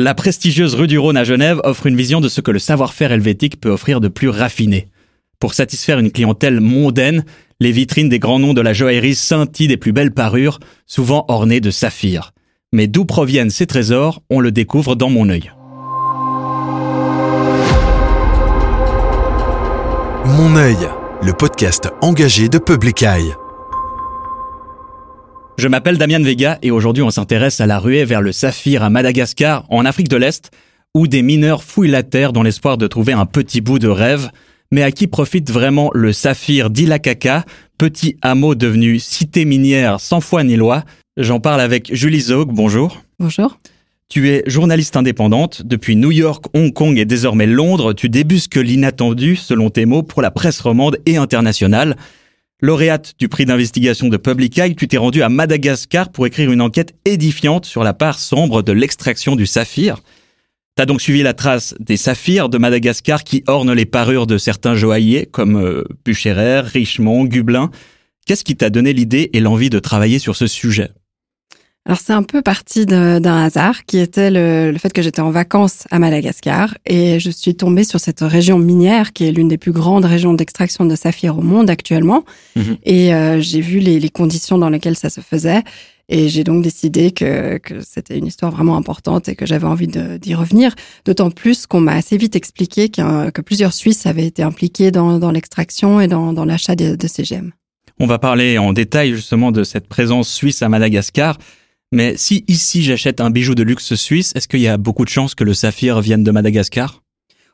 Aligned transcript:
La 0.00 0.14
prestigieuse 0.14 0.76
rue 0.76 0.86
du 0.86 0.96
Rhône 0.96 1.16
à 1.16 1.24
Genève 1.24 1.60
offre 1.64 1.88
une 1.88 1.96
vision 1.96 2.20
de 2.20 2.28
ce 2.28 2.40
que 2.40 2.52
le 2.52 2.60
savoir-faire 2.60 3.10
helvétique 3.10 3.60
peut 3.60 3.70
offrir 3.70 4.00
de 4.00 4.06
plus 4.06 4.28
raffiné. 4.28 4.86
Pour 5.40 5.54
satisfaire 5.54 5.98
une 5.98 6.12
clientèle 6.12 6.60
mondaine, 6.60 7.24
les 7.58 7.72
vitrines 7.72 8.08
des 8.08 8.20
grands 8.20 8.38
noms 8.38 8.54
de 8.54 8.60
la 8.60 8.72
joaillerie 8.72 9.16
scintillent 9.16 9.66
des 9.66 9.76
plus 9.76 9.92
belles 9.92 10.14
parures, 10.14 10.60
souvent 10.86 11.24
ornées 11.26 11.60
de 11.60 11.72
saphirs. 11.72 12.32
Mais 12.72 12.86
d'où 12.86 13.06
proviennent 13.06 13.50
ces 13.50 13.66
trésors, 13.66 14.22
on 14.30 14.38
le 14.38 14.52
découvre 14.52 14.94
dans 14.94 15.10
mon 15.10 15.28
œil. 15.30 15.50
Mon 20.26 20.54
œil, 20.54 20.78
le 21.22 21.32
podcast 21.32 21.88
engagé 22.02 22.48
de 22.48 22.58
Public 22.58 23.02
Eye. 23.02 23.34
Je 25.58 25.66
m'appelle 25.66 25.98
Damien 25.98 26.20
Vega 26.20 26.56
et 26.62 26.70
aujourd'hui 26.70 27.02
on 27.02 27.10
s'intéresse 27.10 27.60
à 27.60 27.66
la 27.66 27.80
ruée 27.80 28.04
vers 28.04 28.22
le 28.22 28.30
saphir 28.30 28.84
à 28.84 28.90
Madagascar, 28.90 29.66
en 29.70 29.84
Afrique 29.84 30.08
de 30.08 30.16
l'Est, 30.16 30.52
où 30.94 31.08
des 31.08 31.20
mineurs 31.20 31.64
fouillent 31.64 31.90
la 31.90 32.04
terre 32.04 32.32
dans 32.32 32.44
l'espoir 32.44 32.78
de 32.78 32.86
trouver 32.86 33.12
un 33.12 33.26
petit 33.26 33.60
bout 33.60 33.80
de 33.80 33.88
rêve. 33.88 34.30
Mais 34.70 34.84
à 34.84 34.92
qui 34.92 35.08
profite 35.08 35.50
vraiment 35.50 35.90
le 35.92 36.12
saphir 36.12 36.70
d'Ilakaka, 36.70 37.44
petit 37.76 38.16
hameau 38.22 38.54
devenu 38.54 39.00
cité 39.00 39.44
minière 39.44 39.98
sans 39.98 40.20
foi 40.20 40.44
ni 40.44 40.54
loi 40.54 40.84
J'en 41.16 41.40
parle 41.40 41.60
avec 41.60 41.92
Julie 41.92 42.20
Zog, 42.20 42.52
bonjour. 42.52 43.02
Bonjour. 43.18 43.58
Tu 44.08 44.28
es 44.30 44.44
journaliste 44.46 44.96
indépendante. 44.96 45.62
Depuis 45.64 45.96
New 45.96 46.12
York, 46.12 46.44
Hong 46.54 46.72
Kong 46.72 46.96
et 46.96 47.04
désormais 47.04 47.46
Londres, 47.46 47.94
tu 47.94 48.08
débusques 48.08 48.54
l'inattendu, 48.54 49.34
selon 49.34 49.70
tes 49.70 49.86
mots, 49.86 50.04
pour 50.04 50.22
la 50.22 50.30
presse 50.30 50.60
romande 50.60 50.98
et 51.04 51.16
internationale. 51.16 51.96
Lauréate 52.60 53.14
du 53.20 53.28
prix 53.28 53.44
d'investigation 53.44 54.08
de 54.08 54.16
Public 54.16 54.58
Eye, 54.58 54.74
tu 54.74 54.88
t'es 54.88 54.96
rendu 54.96 55.22
à 55.22 55.28
Madagascar 55.28 56.10
pour 56.10 56.26
écrire 56.26 56.50
une 56.50 56.60
enquête 56.60 56.96
édifiante 57.04 57.66
sur 57.66 57.84
la 57.84 57.94
part 57.94 58.18
sombre 58.18 58.62
de 58.62 58.72
l'extraction 58.72 59.36
du 59.36 59.46
saphir. 59.46 59.98
T'as 60.74 60.84
donc 60.84 61.00
suivi 61.00 61.22
la 61.22 61.34
trace 61.34 61.76
des 61.78 61.96
saphirs 61.96 62.48
de 62.48 62.58
Madagascar 62.58 63.22
qui 63.22 63.44
ornent 63.46 63.72
les 63.72 63.86
parures 63.86 64.26
de 64.26 64.38
certains 64.38 64.74
joailliers 64.74 65.26
comme 65.26 65.56
euh, 65.56 65.84
Richemont, 66.04 67.26
Gublin. 67.26 67.70
Qu'est-ce 68.26 68.42
qui 68.42 68.56
t'a 68.56 68.70
donné 68.70 68.92
l'idée 68.92 69.30
et 69.32 69.40
l'envie 69.40 69.70
de 69.70 69.78
travailler 69.78 70.18
sur 70.18 70.34
ce 70.34 70.48
sujet? 70.48 70.90
Alors 71.88 72.00
c'est 72.00 72.12
un 72.12 72.22
peu 72.22 72.42
parti 72.42 72.84
d'un 72.84 73.24
hasard 73.24 73.86
qui 73.86 73.98
était 73.98 74.30
le, 74.30 74.76
fait 74.78 74.92
que 74.92 75.00
j'étais 75.00 75.22
en 75.22 75.30
vacances 75.30 75.84
à 75.90 75.98
Madagascar 75.98 76.76
et 76.84 77.18
je 77.18 77.30
suis 77.30 77.54
tombée 77.54 77.82
sur 77.82 77.98
cette 77.98 78.20
région 78.20 78.58
minière 78.58 79.14
qui 79.14 79.24
est 79.24 79.32
l'une 79.32 79.48
des 79.48 79.56
plus 79.56 79.72
grandes 79.72 80.04
régions 80.04 80.34
d'extraction 80.34 80.84
de 80.84 80.94
saphir 80.94 81.38
au 81.38 81.40
monde 81.40 81.70
actuellement. 81.70 82.26
Mhm. 82.56 82.76
Et 82.84 83.14
euh, 83.14 83.40
j'ai 83.40 83.62
vu 83.62 83.78
les, 83.78 84.00
les, 84.00 84.10
conditions 84.10 84.58
dans 84.58 84.68
lesquelles 84.68 84.96
ça 84.96 85.08
se 85.08 85.22
faisait 85.22 85.62
et 86.10 86.28
j'ai 86.28 86.44
donc 86.44 86.62
décidé 86.62 87.10
que, 87.10 87.56
que 87.56 87.80
c'était 87.80 88.18
une 88.18 88.26
histoire 88.26 88.52
vraiment 88.52 88.76
importante 88.76 89.30
et 89.30 89.34
que 89.34 89.46
j'avais 89.46 89.66
envie 89.66 89.88
d'y 89.88 90.34
revenir. 90.34 90.74
D'autant 91.06 91.30
plus 91.30 91.66
qu'on 91.66 91.80
m'a 91.80 91.94
assez 91.94 92.18
vite 92.18 92.36
expliqué 92.36 92.90
que 92.90 93.40
plusieurs 93.40 93.72
Suisses 93.72 94.04
avaient 94.04 94.26
été 94.26 94.42
impliqués 94.42 94.90
dans, 94.90 95.18
dans 95.18 95.30
l'extraction 95.30 96.02
et 96.02 96.06
dans, 96.06 96.34
dans 96.34 96.44
l'achat 96.44 96.76
de, 96.76 96.96
de 96.96 97.08
ces 97.08 97.24
gemmes. 97.24 97.52
On 97.98 98.06
va 98.06 98.18
parler 98.18 98.58
en 98.58 98.72
détail 98.72 99.12
justement 99.14 99.50
de 99.50 99.64
cette 99.64 99.88
présence 99.88 100.28
suisse 100.32 100.62
à 100.62 100.68
Madagascar. 100.68 101.36
Mais 101.92 102.16
si 102.16 102.44
ici 102.48 102.82
j'achète 102.82 103.20
un 103.20 103.30
bijou 103.30 103.54
de 103.54 103.62
luxe 103.62 103.94
suisse, 103.94 104.32
est-ce 104.34 104.48
qu'il 104.48 104.60
y 104.60 104.68
a 104.68 104.76
beaucoup 104.76 105.04
de 105.04 105.10
chances 105.10 105.34
que 105.34 105.44
le 105.44 105.54
saphir 105.54 106.00
vienne 106.00 106.22
de 106.22 106.30
Madagascar? 106.30 107.02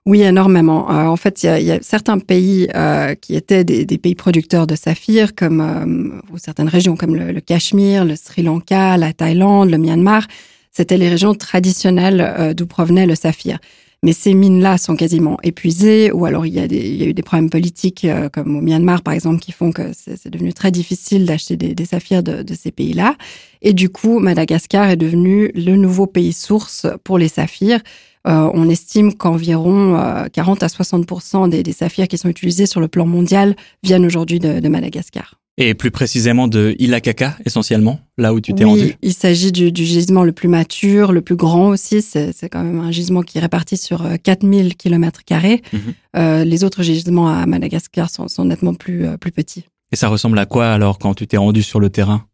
Oui, 0.07 0.21
énormément. 0.21 0.91
Euh, 0.91 1.07
en 1.07 1.17
fait, 1.17 1.43
il 1.45 1.63
y, 1.63 1.71
a, 1.71 1.79
certains 1.81 2.19
pays 2.19 2.69
euh, 2.75 3.15
qui 3.15 3.35
étaient 3.35 3.65
des, 3.65 3.87
pays 3.99 4.15
producteurs 4.15 4.67
de 4.67 4.75
saphir, 4.75 5.35
comme 5.35 5.61
euh, 5.63 6.37
certaines 6.37 6.69
régions 6.69 6.95
comme 6.95 7.17
le, 7.17 7.41
Cachemire, 7.41 8.05
le 8.05 8.15
Sri 8.15 8.43
Lanka, 8.43 8.99
la 8.99 9.15
Thaïlande, 9.15 9.71
le 9.71 9.79
Myanmar. 9.79 10.27
C'était 10.73 10.99
les 10.99 11.09
régions 11.09 11.35
traditionnelles 11.35 12.53
d'où 12.55 12.67
provenait 12.67 13.07
le 13.07 13.15
saphir 13.15 13.59
mais 14.05 14.13
ces 14.13 14.35
mines-là 14.35 14.77
sont 14.77 14.97
quasiment 14.97 15.39
épuisées, 15.43 16.13
ou 16.13 16.27
alors 16.27 16.45
il 16.45 16.53
y 16.53 16.61
a, 16.61 16.69
des, 16.69 16.77
il 16.77 16.97
y 16.97 17.05
a 17.05 17.07
eu 17.07 17.15
des 17.15 17.23
problèmes 17.23 17.49
politiques, 17.49 18.05
euh, 18.05 18.29
comme 18.29 18.55
au 18.55 18.61
Myanmar 18.61 19.01
par 19.01 19.15
exemple, 19.15 19.41
qui 19.41 19.51
font 19.51 19.73
que 19.73 19.93
c'est 19.95 20.29
devenu 20.29 20.53
très 20.53 20.71
difficile 20.71 21.25
d'acheter 21.25 21.57
des, 21.57 21.75
des, 21.75 21.87
saphirs 21.87 22.23
de, 22.23 22.43
de 22.43 22.55
ces 22.55 22.71
pays-là. 22.71 23.17
Et 23.63 23.73
du 23.73 23.89
coup, 23.89 24.19
Madagascar 24.19 24.91
est 24.91 24.99
devenu 24.99 25.51
le 25.55 25.77
nouveau 25.77 26.07
pays 26.07 26.35
source 26.35 26.87
pour 27.03 27.17
les 27.17 27.29
saphirs. 27.29 27.81
Euh, 28.27 28.51
on 28.53 28.69
estime 28.69 29.15
qu'environ 29.15 30.27
40 30.31 30.63
euh, 30.63 30.67
à 30.67 30.69
60 30.69 31.49
des, 31.49 31.63
des, 31.63 31.73
saphirs 31.73 32.07
qui 32.07 32.19
sont 32.19 32.29
utilisés 32.29 32.67
sur 32.67 32.81
le 32.81 32.89
plan 32.89 33.07
mondial 33.07 33.57
viennent 33.83 34.05
aujourd'hui 34.05 34.39
de, 34.39 34.61
de 34.61 34.69
Madagascar. 34.69 35.41
Et 35.57 35.75
plus 35.75 35.93
précisément 35.93 36.49
de 36.49 36.75
Ilakaka, 36.81 37.37
essentiellement, 37.47 38.01
là 38.19 38.35
où 38.35 38.41
tu 38.41 38.53
t'es 38.55 38.65
rendu 38.65 38.97
Il 39.03 39.13
s'agit 39.13 39.53
du, 39.53 39.71
du, 39.71 39.85
gisement 39.85 40.25
le 40.25 40.33
plus 40.33 40.49
mature, 40.49 41.13
le 41.13 41.21
plus 41.21 41.37
grand 41.37 41.69
aussi. 41.69 42.03
C'est 42.03 42.49
quand 42.51 42.65
même 42.65 42.81
un 42.81 42.91
gisement 42.91 43.23
qui 43.23 43.39
est 43.39 43.41
réparti 43.41 43.77
sur 43.77 44.05
4000 44.23 44.75
km. 44.75 45.21
Euh, 46.17 46.45
les 46.45 46.65
autres 46.65 46.83
gisements 46.83 47.29
à 47.29 47.47
Madagascar 47.47 48.11
sont, 48.11 48.27
sont 48.27 48.45
nettement 48.45 48.75
plus, 48.75 49.05
euh, 49.07 49.17
plus 49.17 49.31
petits. 49.31 49.65
Et 49.93 49.97
ça 49.97 50.09
ressemble 50.09 50.39
à 50.39 50.47
quoi 50.47 50.71
alors 50.73 50.99
quand 50.99 51.15
tu 51.15 51.27
t'es 51.27 51.37
rendu 51.37 51.63
sur 51.63 51.79
le 51.79 51.89
terrain? 51.89 52.27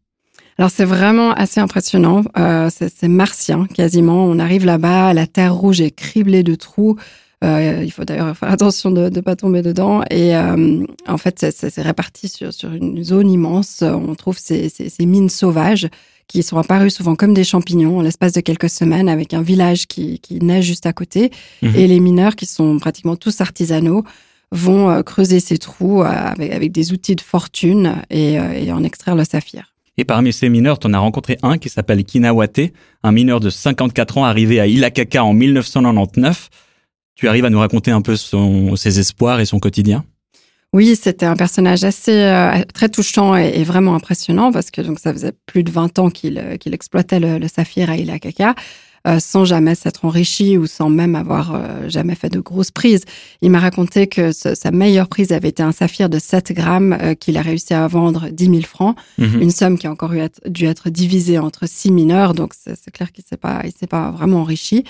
Alors 0.57 0.69
c'est 0.69 0.85
vraiment 0.85 1.31
assez 1.31 1.59
impressionnant, 1.59 2.23
euh, 2.37 2.69
c'est 2.69 3.07
martien 3.07 3.65
quasiment. 3.67 4.25
On 4.25 4.37
arrive 4.37 4.65
là-bas, 4.65 5.13
la 5.13 5.25
terre 5.25 5.55
rouge 5.55 5.81
est 5.81 5.91
criblée 5.91 6.43
de 6.43 6.55
trous. 6.55 6.97
Euh, 7.43 7.81
il 7.83 7.91
faut 7.91 8.05
d'ailleurs 8.05 8.37
faire 8.37 8.51
attention 8.51 8.91
de 8.91 9.09
ne 9.09 9.21
pas 9.21 9.35
tomber 9.35 9.61
dedans. 9.61 10.03
Et 10.11 10.35
euh, 10.35 10.85
en 11.07 11.17
fait, 11.17 11.45
c'est 11.51 11.81
réparti 11.81 12.27
sur, 12.27 12.53
sur 12.53 12.71
une 12.71 13.03
zone 13.03 13.29
immense. 13.31 13.81
On 13.81 14.13
trouve 14.15 14.37
ces, 14.37 14.69
ces, 14.69 14.89
ces, 14.89 15.05
mines 15.05 15.29
sauvages 15.29 15.87
qui 16.27 16.43
sont 16.43 16.57
apparues 16.57 16.91
souvent 16.91 17.15
comme 17.15 17.33
des 17.33 17.43
champignons 17.43 17.97
en 17.97 18.01
l'espace 18.01 18.33
de 18.33 18.41
quelques 18.41 18.69
semaines 18.69 19.09
avec 19.09 19.33
un 19.33 19.41
village 19.41 19.87
qui, 19.87 20.19
qui 20.19 20.39
naît 20.39 20.61
juste 20.61 20.85
à 20.85 20.93
côté. 20.93 21.31
Mhm. 21.61 21.75
Et 21.75 21.87
les 21.87 21.99
mineurs, 21.99 22.35
qui 22.35 22.45
sont 22.45 22.77
pratiquement 22.77 23.15
tous 23.15 23.41
artisanaux, 23.41 24.03
vont 24.51 24.89
euh, 24.89 25.01
creuser 25.01 25.39
ces 25.39 25.57
trous 25.57 26.03
avec, 26.03 26.51
avec 26.51 26.71
des 26.71 26.93
outils 26.93 27.15
de 27.15 27.21
fortune 27.21 27.95
et, 28.11 28.33
et 28.33 28.71
en 28.71 28.83
extraire 28.83 29.15
le 29.15 29.23
saphir. 29.23 29.73
Et 29.97 30.05
parmi 30.05 30.31
ces 30.31 30.49
mineurs, 30.49 30.79
en 30.83 30.93
as 30.93 30.99
rencontré 30.99 31.37
un 31.41 31.57
qui 31.57 31.69
s'appelle 31.69 32.03
Kinawate, 32.03 32.71
un 33.03 33.11
mineur 33.11 33.39
de 33.39 33.49
54 33.49 34.19
ans 34.19 34.25
arrivé 34.25 34.59
à 34.59 34.67
Ilakaka 34.67 35.23
en 35.23 35.33
1999. 35.33 36.49
Tu 37.15 37.27
arrives 37.27 37.45
à 37.45 37.49
nous 37.49 37.59
raconter 37.59 37.91
un 37.91 38.01
peu 38.01 38.15
son, 38.15 38.75
ses 38.75 38.99
espoirs 38.99 39.39
et 39.39 39.45
son 39.45 39.59
quotidien? 39.59 40.03
Oui, 40.73 40.95
c'était 40.95 41.25
un 41.25 41.35
personnage 41.35 41.83
assez 41.83 42.13
euh, 42.13 42.63
très 42.73 42.87
touchant 42.87 43.35
et, 43.35 43.63
vraiment 43.63 43.93
impressionnant 43.93 44.53
parce 44.53 44.71
que 44.71 44.81
donc 44.81 44.99
ça 44.99 45.11
faisait 45.11 45.33
plus 45.45 45.63
de 45.63 45.71
20 45.71 45.99
ans 45.99 46.09
qu'il 46.09 46.37
euh, 46.37 46.55
qu'il 46.55 46.73
exploitait 46.73 47.19
le, 47.19 47.39
le, 47.39 47.47
saphir 47.49 47.89
à 47.89 47.97
Ilakaka. 47.97 48.55
Euh, 49.07 49.17
sans 49.19 49.45
jamais 49.45 49.73
s'être 49.73 50.05
enrichi 50.05 50.59
ou 50.59 50.67
sans 50.67 50.87
même 50.87 51.15
avoir 51.15 51.55
euh, 51.55 51.89
jamais 51.89 52.13
fait 52.13 52.29
de 52.29 52.39
grosses 52.39 52.69
prises. 52.69 53.03
Il 53.41 53.49
m'a 53.49 53.59
raconté 53.59 54.05
que 54.05 54.31
sa 54.31 54.69
meilleure 54.69 55.07
prise 55.07 55.31
avait 55.31 55.49
été 55.49 55.63
un 55.63 55.71
saphir 55.71 56.07
de 56.07 56.19
7 56.19 56.51
grammes 56.51 56.95
euh, 57.01 57.15
qu'il 57.15 57.35
a 57.37 57.41
réussi 57.41 57.73
à 57.73 57.87
vendre 57.87 58.29
10 58.29 58.45
000 58.45 58.61
francs, 58.61 58.95
mhm. 59.17 59.41
une 59.41 59.49
somme 59.49 59.79
qui 59.79 59.87
a 59.87 59.91
encore 59.91 60.11
dû 60.45 60.65
être 60.65 60.91
divisée 60.91 61.39
entre 61.39 61.67
six 61.67 61.91
mineurs, 61.91 62.35
donc 62.35 62.53
c'est 62.53 62.91
clair 62.91 63.11
qu'il 63.11 63.23
s'est 63.27 63.37
pas, 63.37 63.63
il 63.65 63.87
pas 63.87 64.11
vraiment 64.11 64.41
enrichi. 64.41 64.83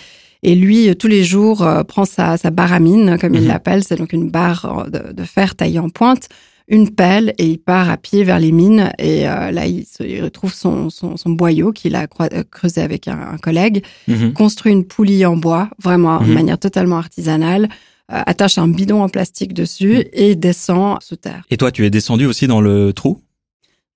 Et 0.44 0.56
lui, 0.56 0.96
tous 0.96 1.08
les 1.08 1.24
jours, 1.24 1.68
prend 1.88 2.06
sa, 2.06 2.38
sa 2.38 2.50
baramine, 2.50 3.18
comme 3.20 3.36
il 3.36 3.42
mhm. 3.42 3.48
l'appelle, 3.48 3.84
c'est 3.84 3.96
donc 3.96 4.12
une 4.12 4.30
barre 4.30 4.88
de, 4.90 5.14
de 5.14 5.24
fer 5.24 5.56
taillée 5.56 5.80
en 5.80 5.90
pointe, 5.90 6.30
une 6.72 6.90
pelle 6.90 7.34
et 7.38 7.46
il 7.46 7.60
part 7.60 7.90
à 7.90 7.98
pied 7.98 8.24
vers 8.24 8.40
les 8.40 8.52
mines. 8.52 8.92
Et 8.98 9.28
euh, 9.28 9.52
là, 9.52 9.68
il, 9.68 9.86
retrouve 10.24 10.54
son, 10.54 10.90
son, 10.90 11.18
son 11.18 11.30
boyau 11.32 11.74
qu'il 11.74 11.96
a 11.96 12.08
euh, 12.22 12.44
creusé 12.50 12.82
avec 12.82 13.08
un, 13.08 13.38
collègue, 13.38 13.84
mhm. 14.08 14.34
construit 14.34 14.72
une 14.72 14.86
poulie 14.86 15.26
en 15.26 15.36
bois, 15.36 15.70
vraiment 15.84 16.22
de 16.22 16.28
mhm. 16.28 16.34
manière 16.34 16.58
totalement 16.58 16.98
artisanale, 16.98 17.68
euh, 18.12 18.22
attache 18.26 18.58
un 18.58 18.70
bidon 18.70 19.04
en 19.04 19.10
plastique 19.10 19.54
dessus 19.54 20.06
et 20.14 20.36
descend 20.36 20.98
sous 21.02 21.18
terre. 21.18 21.44
Et 21.52 21.58
toi, 21.58 21.72
tu 21.72 21.86
es 21.86 21.90
descendu 21.90 22.26
aussi 22.26 22.48
dans 22.48 22.62
le 22.62 22.94
trou? 22.94 23.20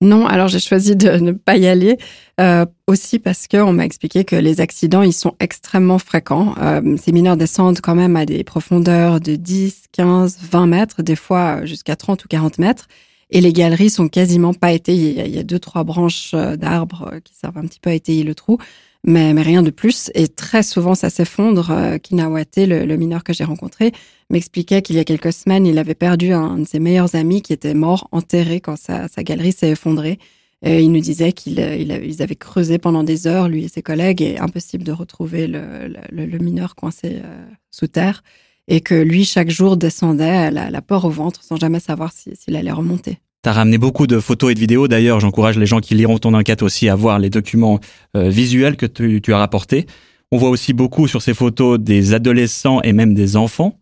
Non, 0.02 0.26
alors 0.26 0.48
j'ai 0.48 0.60
choisi 0.60 0.94
de 0.94 1.08
ne 1.08 1.32
pas 1.32 1.56
y 1.56 1.66
aller 1.66 1.96
euh, 2.38 2.66
aussi 2.86 3.18
parce 3.18 3.46
que 3.46 3.56
on 3.56 3.72
m'a 3.72 3.86
expliqué 3.86 4.24
que 4.24 4.36
les 4.36 4.60
accidents 4.60 5.00
ils 5.00 5.14
sont 5.14 5.34
extrêmement 5.40 5.98
fréquents. 5.98 6.54
Euh, 6.60 6.96
ces 6.98 7.12
mineurs 7.12 7.38
descendent 7.38 7.80
quand 7.80 7.94
même 7.94 8.14
à 8.14 8.26
des 8.26 8.44
profondeurs 8.44 9.20
de 9.20 9.36
10, 9.36 9.84
15, 9.92 10.38
20 10.50 10.66
mètres, 10.66 11.02
des 11.02 11.16
fois 11.16 11.64
jusqu'à 11.64 11.96
30 11.96 12.24
ou 12.26 12.28
40 12.28 12.58
mètres. 12.58 12.88
Et 13.30 13.40
les 13.40 13.54
galeries 13.54 13.90
sont 13.90 14.08
quasiment 14.08 14.54
pas 14.54 14.72
étayées. 14.72 15.24
Il 15.26 15.34
y 15.34 15.38
a 15.38 15.42
deux, 15.42 15.58
trois 15.58 15.82
branches 15.82 16.32
euh, 16.34 16.56
d'arbres 16.56 17.14
qui 17.24 17.34
servent 17.34 17.58
un 17.58 17.66
petit 17.66 17.80
peu 17.80 17.88
à 17.90 17.94
étayer 17.94 18.22
le 18.22 18.34
trou 18.34 18.58
mais, 19.06 19.32
mais 19.32 19.42
rien 19.42 19.62
de 19.62 19.70
plus. 19.70 20.10
Et 20.14 20.28
très 20.28 20.62
souvent, 20.62 20.94
ça 20.94 21.10
s'effondre. 21.10 21.70
Euh, 21.70 21.98
Kinawate, 21.98 22.58
le, 22.58 22.96
mineur 22.96 23.24
que 23.24 23.32
j'ai 23.32 23.44
rencontré, 23.44 23.92
m'expliquait 24.30 24.82
qu'il 24.82 24.96
y 24.96 24.98
a 24.98 25.04
quelques 25.04 25.32
semaines, 25.32 25.64
il 25.64 25.78
avait 25.78 25.94
perdu 25.94 26.32
un, 26.32 26.58
de 26.58 26.64
ses 26.64 26.80
meilleurs 26.80 27.14
amis 27.14 27.40
qui 27.40 27.52
était 27.52 27.74
mort, 27.74 28.08
enterré 28.10 28.60
quand 28.60 28.76
sa, 28.76 29.08
galerie 29.18 29.52
s'est 29.52 29.70
effondrée. 29.70 30.18
Et 30.62 30.82
il 30.82 30.90
nous 30.90 31.00
disait 31.00 31.32
qu'ils 31.32 31.60
euh, 31.60 31.76
il 31.76 32.22
avaient 32.22 32.34
creusé 32.34 32.78
pendant 32.78 33.04
des 33.04 33.26
heures, 33.26 33.48
lui 33.48 33.64
et 33.64 33.68
ses 33.68 33.82
collègues, 33.82 34.22
et 34.22 34.38
impossible 34.38 34.84
de 34.84 34.92
retrouver 34.92 35.46
le, 35.46 36.38
mineur 36.38 36.74
coincé 36.74 37.20
euh, 37.24 37.46
sous 37.70 37.86
terre. 37.86 38.24
Et 38.68 38.80
que 38.80 38.94
lui, 38.94 39.24
chaque 39.24 39.50
jour, 39.50 39.76
descendait 39.76 40.50
la, 40.50 40.70
la 40.70 40.82
peur 40.82 41.04
au 41.04 41.10
ventre 41.10 41.44
sans 41.44 41.56
jamais 41.56 41.78
savoir 41.78 42.12
s'il 42.12 42.56
allait 42.56 42.72
remonter. 42.72 43.20
Tu 43.46 43.50
as 43.50 43.52
ramené 43.52 43.78
beaucoup 43.78 44.08
de 44.08 44.18
photos 44.18 44.50
et 44.50 44.54
de 44.54 44.58
vidéos. 44.58 44.88
D'ailleurs, 44.88 45.20
j'encourage 45.20 45.56
les 45.56 45.66
gens 45.66 45.78
qui 45.78 45.94
liront 45.94 46.18
ton 46.18 46.34
enquête 46.34 46.64
aussi 46.64 46.88
à 46.88 46.96
voir 46.96 47.20
les 47.20 47.30
documents 47.30 47.78
euh, 48.16 48.28
visuels 48.28 48.76
que 48.76 48.86
tu, 48.86 49.32
as 49.32 49.38
rapportés. 49.38 49.86
On 50.32 50.36
voit 50.36 50.50
aussi 50.50 50.72
beaucoup 50.72 51.06
sur 51.06 51.22
ces 51.22 51.32
photos 51.32 51.78
des 51.78 52.12
adolescents 52.12 52.82
et 52.82 52.92
même 52.92 53.14
des 53.14 53.36
enfants. 53.36 53.78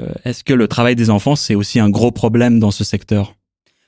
Euh, 0.00 0.06
est-ce 0.24 0.44
que 0.44 0.52
le 0.52 0.68
travail 0.68 0.94
des 0.94 1.10
enfants, 1.10 1.34
c'est 1.34 1.56
aussi 1.56 1.80
un 1.80 1.90
gros 1.90 2.12
problème 2.12 2.60
dans 2.60 2.70
ce 2.70 2.84
secteur? 2.84 3.34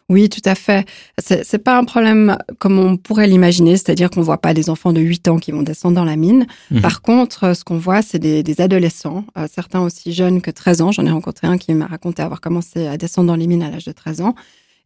Oui, 0.08 0.28
tout 0.28 0.42
à 0.44 0.56
fait. 0.56 0.84
C'est, 1.18 1.58
pas 1.58 1.78
un 1.78 1.84
problème 1.84 2.36
comme 2.58 2.80
on 2.80 2.96
pourrait 2.96 3.28
l'imaginer, 3.28 3.76
c'est-à-dire 3.76 4.10
qu'on 4.10 4.20
voit 4.20 4.38
pas 4.38 4.52
des 4.52 4.68
enfants 4.68 4.92
de 4.92 5.00
8 5.00 5.28
ans 5.28 5.38
qui 5.38 5.52
vont 5.52 5.62
descendre 5.62 5.94
dans 5.94 6.04
la 6.04 6.16
mine. 6.16 6.48
Mhm. 6.72 6.80
Par 6.80 7.02
contre, 7.02 7.54
ce 7.54 7.62
qu'on 7.62 7.78
voit, 7.78 8.02
c'est 8.02 8.18
des, 8.18 8.42
des 8.42 8.60
adolescents, 8.60 9.24
euh, 9.38 9.46
certains 9.48 9.80
aussi 9.80 10.12
jeunes 10.12 10.42
que 10.42 10.50
13 10.50 10.80
ans. 10.80 10.90
J'en 10.90 11.06
ai 11.06 11.10
rencontré 11.12 11.46
un 11.46 11.56
qui 11.56 11.72
m'a 11.72 11.86
raconté 11.86 12.20
avoir 12.20 12.40
commencé 12.40 12.88
à 12.88 12.96
descendre 12.96 13.28
dans 13.28 13.36
les 13.36 13.46
mines 13.46 13.62
à 13.62 13.70
l'âge 13.70 13.84
de 13.84 13.92
13 13.92 14.20
ans. 14.20 14.34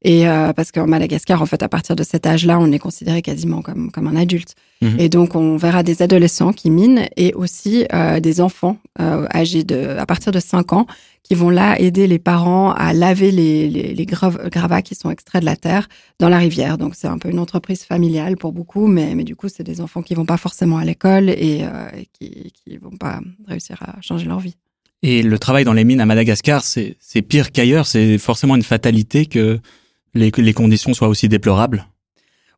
Et 0.02 0.28
euh, 0.28 0.52
parce 0.52 0.70
qu'en 0.70 0.86
Madagascar, 0.86 1.42
en 1.42 1.46
fait, 1.46 1.62
à 1.62 1.68
partir 1.68 1.96
de 1.96 2.04
cet 2.04 2.24
âge-là, 2.24 2.58
on 2.60 2.70
est 2.70 2.78
considéré 2.78 3.20
quasiment 3.20 3.62
comme, 3.62 3.90
comme 3.90 4.06
un 4.06 4.14
adulte. 4.14 4.54
Mhm. 4.80 4.96
Et 5.00 5.08
donc, 5.08 5.34
on 5.34 5.56
verra 5.56 5.82
des 5.82 6.02
adolescents 6.02 6.52
qui 6.52 6.70
minent 6.70 7.08
et 7.16 7.34
aussi 7.34 7.84
euh, 7.92 8.20
des 8.20 8.40
enfants 8.40 8.78
euh, 9.00 9.26
âgés 9.34 9.64
de, 9.64 9.96
à 9.98 10.06
partir 10.06 10.30
de 10.30 10.38
5 10.38 10.72
ans 10.72 10.86
qui 11.24 11.34
vont 11.34 11.50
là 11.50 11.78
aider 11.80 12.06
les 12.06 12.20
parents 12.20 12.72
à 12.72 12.92
laver 12.92 13.32
les, 13.32 13.68
les, 13.68 13.92
les 13.92 14.04
grav- 14.06 14.48
gravats 14.50 14.82
qui 14.82 14.94
sont 14.94 15.10
extraits 15.10 15.42
de 15.42 15.46
la 15.46 15.56
terre 15.56 15.88
dans 16.20 16.28
la 16.28 16.38
rivière. 16.38 16.78
Donc, 16.78 16.94
c'est 16.94 17.08
un 17.08 17.18
peu 17.18 17.28
une 17.28 17.40
entreprise 17.40 17.82
familiale 17.82 18.36
pour 18.36 18.52
beaucoup, 18.52 18.86
mais, 18.86 19.16
mais 19.16 19.24
du 19.24 19.34
coup, 19.34 19.48
c'est 19.48 19.64
des 19.64 19.80
enfants 19.80 20.02
qui 20.02 20.14
vont 20.14 20.26
pas 20.26 20.36
forcément 20.38 20.78
à 20.78 20.84
l'école 20.84 21.28
et, 21.28 21.62
euh, 21.64 21.88
et 21.98 22.06
qui, 22.12 22.52
qui 22.52 22.76
vont 22.78 22.96
pas 22.96 23.18
réussir 23.48 23.82
à 23.82 24.00
changer 24.00 24.26
leur 24.26 24.38
vie. 24.38 24.54
Et 25.02 25.22
le 25.22 25.38
travail 25.38 25.64
dans 25.64 25.72
les 25.72 25.84
mines 25.84 26.00
à 26.00 26.06
Madagascar, 26.06 26.64
c'est 26.64 26.96
c'est 27.00 27.22
pire 27.22 27.52
qu'ailleurs. 27.52 27.86
C'est 27.86 28.18
forcément 28.18 28.56
une 28.56 28.62
fatalité 28.64 29.26
que 29.26 29.60
les, 30.14 30.30
les 30.36 30.52
conditions 30.52 30.94
soient 30.94 31.08
aussi 31.08 31.28
déplorables? 31.28 31.86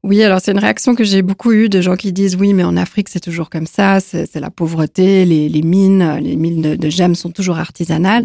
Oui, 0.02 0.22
alors 0.22 0.40
c'est 0.40 0.52
une 0.52 0.58
réaction 0.58 0.94
que 0.94 1.04
j'ai 1.04 1.20
beaucoup 1.20 1.52
eue 1.52 1.68
de 1.68 1.82
gens 1.82 1.94
qui 1.96 2.12
disent 2.12 2.34
oui, 2.36 2.54
mais 2.54 2.64
en 2.64 2.76
Afrique 2.78 3.08
c'est 3.10 3.20
toujours 3.20 3.50
comme 3.50 3.66
ça, 3.66 4.00
c'est 4.00 4.34
la 4.40 4.50
pauvreté, 4.50 5.26
les, 5.26 5.48
les 5.50 5.62
mines, 5.62 6.18
les 6.22 6.36
mines 6.36 6.62
de, 6.62 6.74
de 6.74 6.88
gemmes 6.88 7.14
sont 7.14 7.30
toujours 7.30 7.58
artisanales, 7.58 8.24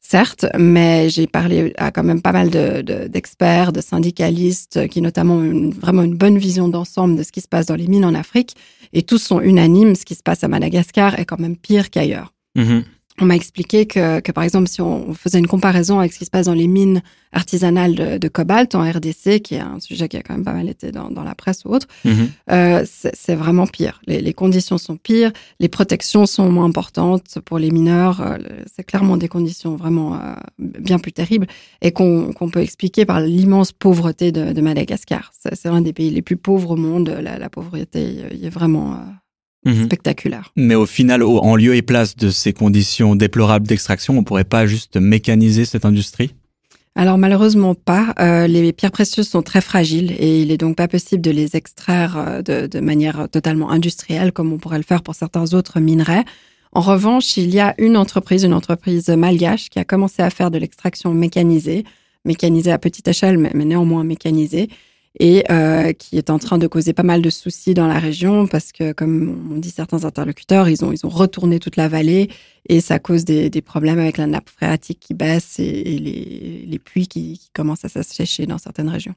certes, 0.00 0.46
mais 0.56 1.08
j'ai 1.10 1.26
parlé 1.26 1.72
à 1.78 1.90
quand 1.90 2.04
même 2.04 2.22
pas 2.22 2.30
mal 2.30 2.48
de- 2.48 2.80
de- 2.82 3.08
d'experts, 3.08 3.72
de, 3.72 3.80
syndicalistes 3.80 4.86
qui 4.86 5.02
notamment 5.02 5.34
ont 5.38 5.44
une- 5.44 5.72
vraiment 5.72 6.02
une 6.02 6.14
bonne 6.14 6.38
vision 6.38 6.68
d'ensemble 6.68 7.16
de 7.16 7.24
ce 7.24 7.32
qui 7.32 7.40
se 7.40 7.48
passe 7.48 7.66
dans 7.66 7.74
les 7.74 7.88
mines 7.88 8.04
en 8.04 8.14
Afrique, 8.14 8.54
et 8.92 9.02
tous 9.02 9.18
sont 9.18 9.40
unanimes, 9.40 9.96
ce 9.96 10.04
qui 10.04 10.14
se 10.14 10.22
passe 10.22 10.44
à 10.44 10.48
Madagascar 10.48 11.18
est 11.18 11.24
quand 11.24 11.40
même 11.40 11.56
pire 11.56 11.90
qu'ailleurs. 11.90 12.34
Mhm. 12.54 12.84
On 13.20 13.24
m'a 13.24 13.34
expliqué 13.36 13.86
que, 13.86 14.20
que, 14.20 14.30
par 14.32 14.44
exemple, 14.44 14.68
si 14.68 14.82
on 14.82 15.14
faisait 15.14 15.38
une 15.38 15.46
comparaison 15.46 15.98
avec 16.00 16.12
ce 16.12 16.18
qui 16.18 16.26
se 16.26 16.30
passe 16.30 16.46
dans 16.46 16.52
les 16.54 16.66
mines 16.66 17.02
artisanales 17.32 17.94
de, 17.94 18.18
de 18.18 18.28
cobalt 18.28 18.74
en 18.74 18.82
RDC, 18.82 19.40
qui 19.42 19.54
est 19.54 19.60
un 19.60 19.80
sujet 19.80 20.08
qui 20.08 20.16
a 20.16 20.22
quand 20.22 20.34
même 20.34 20.44
pas 20.44 20.52
mal 20.52 20.68
été 20.68 20.92
dans, 20.92 21.10
dans 21.10 21.24
la 21.24 21.34
presse 21.34 21.64
ou 21.64 21.70
autre, 21.70 21.86
Mhm. 22.04 22.28
euh, 22.52 22.84
c'est 22.86 23.34
vraiment 23.34 23.66
pire. 23.66 24.00
Les, 24.06 24.20
les 24.20 24.32
conditions 24.34 24.78
sont 24.78 24.96
pires, 24.96 25.32
les 25.60 25.68
protections 25.68 26.26
sont 26.26 26.50
moins 26.50 26.66
importantes 26.66 27.38
pour 27.44 27.58
les 27.58 27.70
mineurs. 27.70 28.20
euh, 28.20 28.36
c'est 28.74 28.84
clairement 28.84 29.16
des 29.16 29.28
conditions 29.28 29.76
vraiment 29.76 30.14
euh, 30.14 30.34
bien 30.58 30.98
plus 30.98 31.12
terribles 31.12 31.46
et 31.82 31.92
qu'on 31.92 32.32
peut 32.52 32.60
expliquer 32.60 33.04
par 33.06 33.20
l'immense 33.20 33.72
pauvreté 33.72 34.30
de, 34.32 34.52
de 34.52 34.60
Madagascar. 34.60 35.32
C'est 35.38 35.64
l'un 35.66 35.80
des 35.80 35.92
pays 35.92 36.10
les 36.10 36.22
plus 36.22 36.36
pauvres 36.36 36.72
au 36.72 36.76
monde. 36.76 37.08
La, 37.22 37.38
la 37.38 37.48
pauvreté 37.50 38.16
il 38.32 38.44
est 38.44 38.50
vraiment 38.50 38.98
Mhm. 39.66 39.84
spectaculaire. 39.84 40.52
Mais 40.56 40.74
au 40.74 40.86
final, 40.86 41.22
au- 41.22 41.38
en 41.40 41.56
lieu 41.56 41.74
et 41.74 41.82
place 41.82 42.16
de 42.16 42.30
ces 42.30 42.52
conditions 42.52 43.16
déplorables 43.16 43.66
d'extraction, 43.66 44.16
on 44.16 44.24
pourrait 44.24 44.44
pas 44.44 44.66
juste 44.66 44.96
mécaniser 44.96 45.64
cette 45.64 45.84
industrie? 45.84 46.34
Alors 46.94 47.18
malheureusement 47.18 47.74
pas. 47.74 48.14
Euh, 48.20 48.46
les 48.46 48.72
pierres 48.72 48.90
précieuses 48.92 49.28
sont 49.28 49.42
très 49.42 49.60
fragiles 49.60 50.12
et 50.18 50.40
il 50.40 50.50
est 50.50 50.56
donc 50.56 50.76
pas 50.76 50.88
possible 50.88 51.20
de 51.20 51.30
les 51.30 51.54
extraire 51.54 52.16
euh, 52.16 52.40
de, 52.42 52.66
de 52.66 52.80
manière 52.80 53.28
totalement 53.30 53.70
industrielle 53.70 54.32
comme 54.32 54.50
on 54.52 54.56
pourrait 54.56 54.78
le 54.78 54.84
faire 54.84 55.02
pour 55.02 55.14
certains 55.14 55.52
autres 55.52 55.78
minerais. 55.78 56.24
En 56.72 56.80
revanche, 56.80 57.36
il 57.36 57.54
y 57.54 57.60
a 57.60 57.74
une 57.78 57.96
entreprise, 57.98 58.44
une 58.44 58.54
entreprise 58.54 59.08
malgache 59.10 59.68
qui 59.68 59.78
a 59.78 59.84
commencé 59.84 60.22
à 60.22 60.30
faire 60.30 60.50
de 60.50 60.58
l'extraction 60.58 61.12
mécanisée, 61.12 61.84
mécanisée 62.24 62.72
à 62.72 62.78
petite 62.78 63.08
échelle, 63.08 63.36
mais, 63.38 63.50
mais 63.54 63.64
néanmoins 63.66 64.04
mécanisée, 64.04 64.68
et 65.18 65.44
euh, 65.50 65.92
qui 65.92 66.18
est 66.18 66.30
en 66.30 66.38
train 66.38 66.58
de 66.58 66.66
causer 66.66 66.92
pas 66.92 67.02
mal 67.02 67.22
de 67.22 67.30
soucis 67.30 67.74
dans 67.74 67.86
la 67.86 67.98
région 67.98 68.46
parce 68.46 68.72
que, 68.72 68.92
comme 68.92 69.50
on 69.50 69.56
dit 69.56 69.70
certains 69.70 70.04
interlocuteurs, 70.04 70.68
ils 70.68 70.84
ont, 70.84 70.92
ils 70.92 71.06
ont 71.06 71.10
retourné 71.10 71.58
toute 71.58 71.76
la 71.76 71.88
vallée 71.88 72.28
et 72.68 72.80
ça 72.80 72.98
cause 72.98 73.24
des, 73.24 73.48
des 73.48 73.62
problèmes 73.62 73.98
avec 73.98 74.18
la 74.18 74.26
nappe 74.26 74.50
phréatique 74.50 75.00
qui 75.00 75.14
baisse 75.14 75.58
et, 75.58 75.98
les, 75.98 76.64
les 76.66 76.78
pluies 76.78 77.08
qui, 77.08 77.38
qui 77.38 77.50
commencent 77.54 77.84
à 77.84 77.88
s'assécher 77.88 78.46
dans 78.46 78.58
certaines 78.58 78.88
régions. 78.88 79.14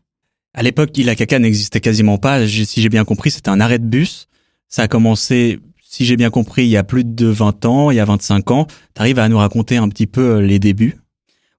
À 0.54 0.64
l'époque, 0.64 0.98
Ilakaka 0.98 1.38
n'existait 1.38 1.82
quasiment 1.82 2.18
pas. 2.18 2.48
Si 2.48 2.82
j'ai 2.82 2.90
bien 2.90 3.06
compris, 3.06 3.32
c'était 3.32 3.50
un 3.50 3.60
arrêt 3.60 3.80
de 3.80 3.86
bus. 3.86 4.28
Ça 4.68 4.84
a 4.84 4.88
commencé, 4.88 5.60
si 5.82 6.06
j'ai 6.06 6.16
bien 6.16 6.30
compris, 6.30 6.64
il 6.64 6.70
y 6.70 6.78
a 6.78 6.84
plus 6.84 7.04
de 7.04 7.28
20 7.28 7.66
ans, 7.66 7.92
il 7.92 7.98
y 7.98 8.00
a 8.00 8.06
25 8.06 8.52
ans. 8.52 8.68
T'arrives 8.94 9.20
à 9.20 9.28
nous 9.30 9.38
raconter 9.38 9.78
un 9.78 9.90
petit 9.90 10.08
peu 10.08 10.38
euh, 10.38 10.42
les 10.42 10.60
débuts? 10.60 10.98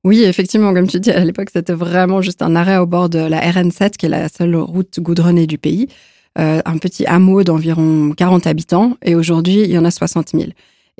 Oui, 0.03 0.23
effectivement, 0.23 0.73
comme 0.73 0.87
tu 0.87 0.99
dis, 0.99 1.11
à 1.11 1.25
l'époque, 1.25 1.51
c'était 1.53 1.75
vraiment 1.75 2.23
juste 2.23 2.41
un 2.43 2.57
arrêt 2.57 2.79
au 2.79 2.87
bord 2.87 3.11
de 3.11 3.19
la 3.19 3.41
RN7, 3.41 3.93
qui 3.93 4.07
est 4.07 4.09
la 4.11 4.29
seule 4.29 4.57
route 4.57 4.99
goudronnée 5.01 5.47
du 5.47 5.59
pays. 5.59 5.89
Euh, 6.39 6.63
un 6.65 6.79
petit 6.79 7.05
hameau 7.07 7.43
d'environ 7.43 8.13
40 8.17 8.47
habitants, 8.47 8.97
et 9.05 9.15
aujourd'hui, 9.15 9.61
il 9.63 9.71
y 9.71 9.79
en 9.79 9.85
a 9.85 9.91
60 9.91 10.31
000. 10.31 10.51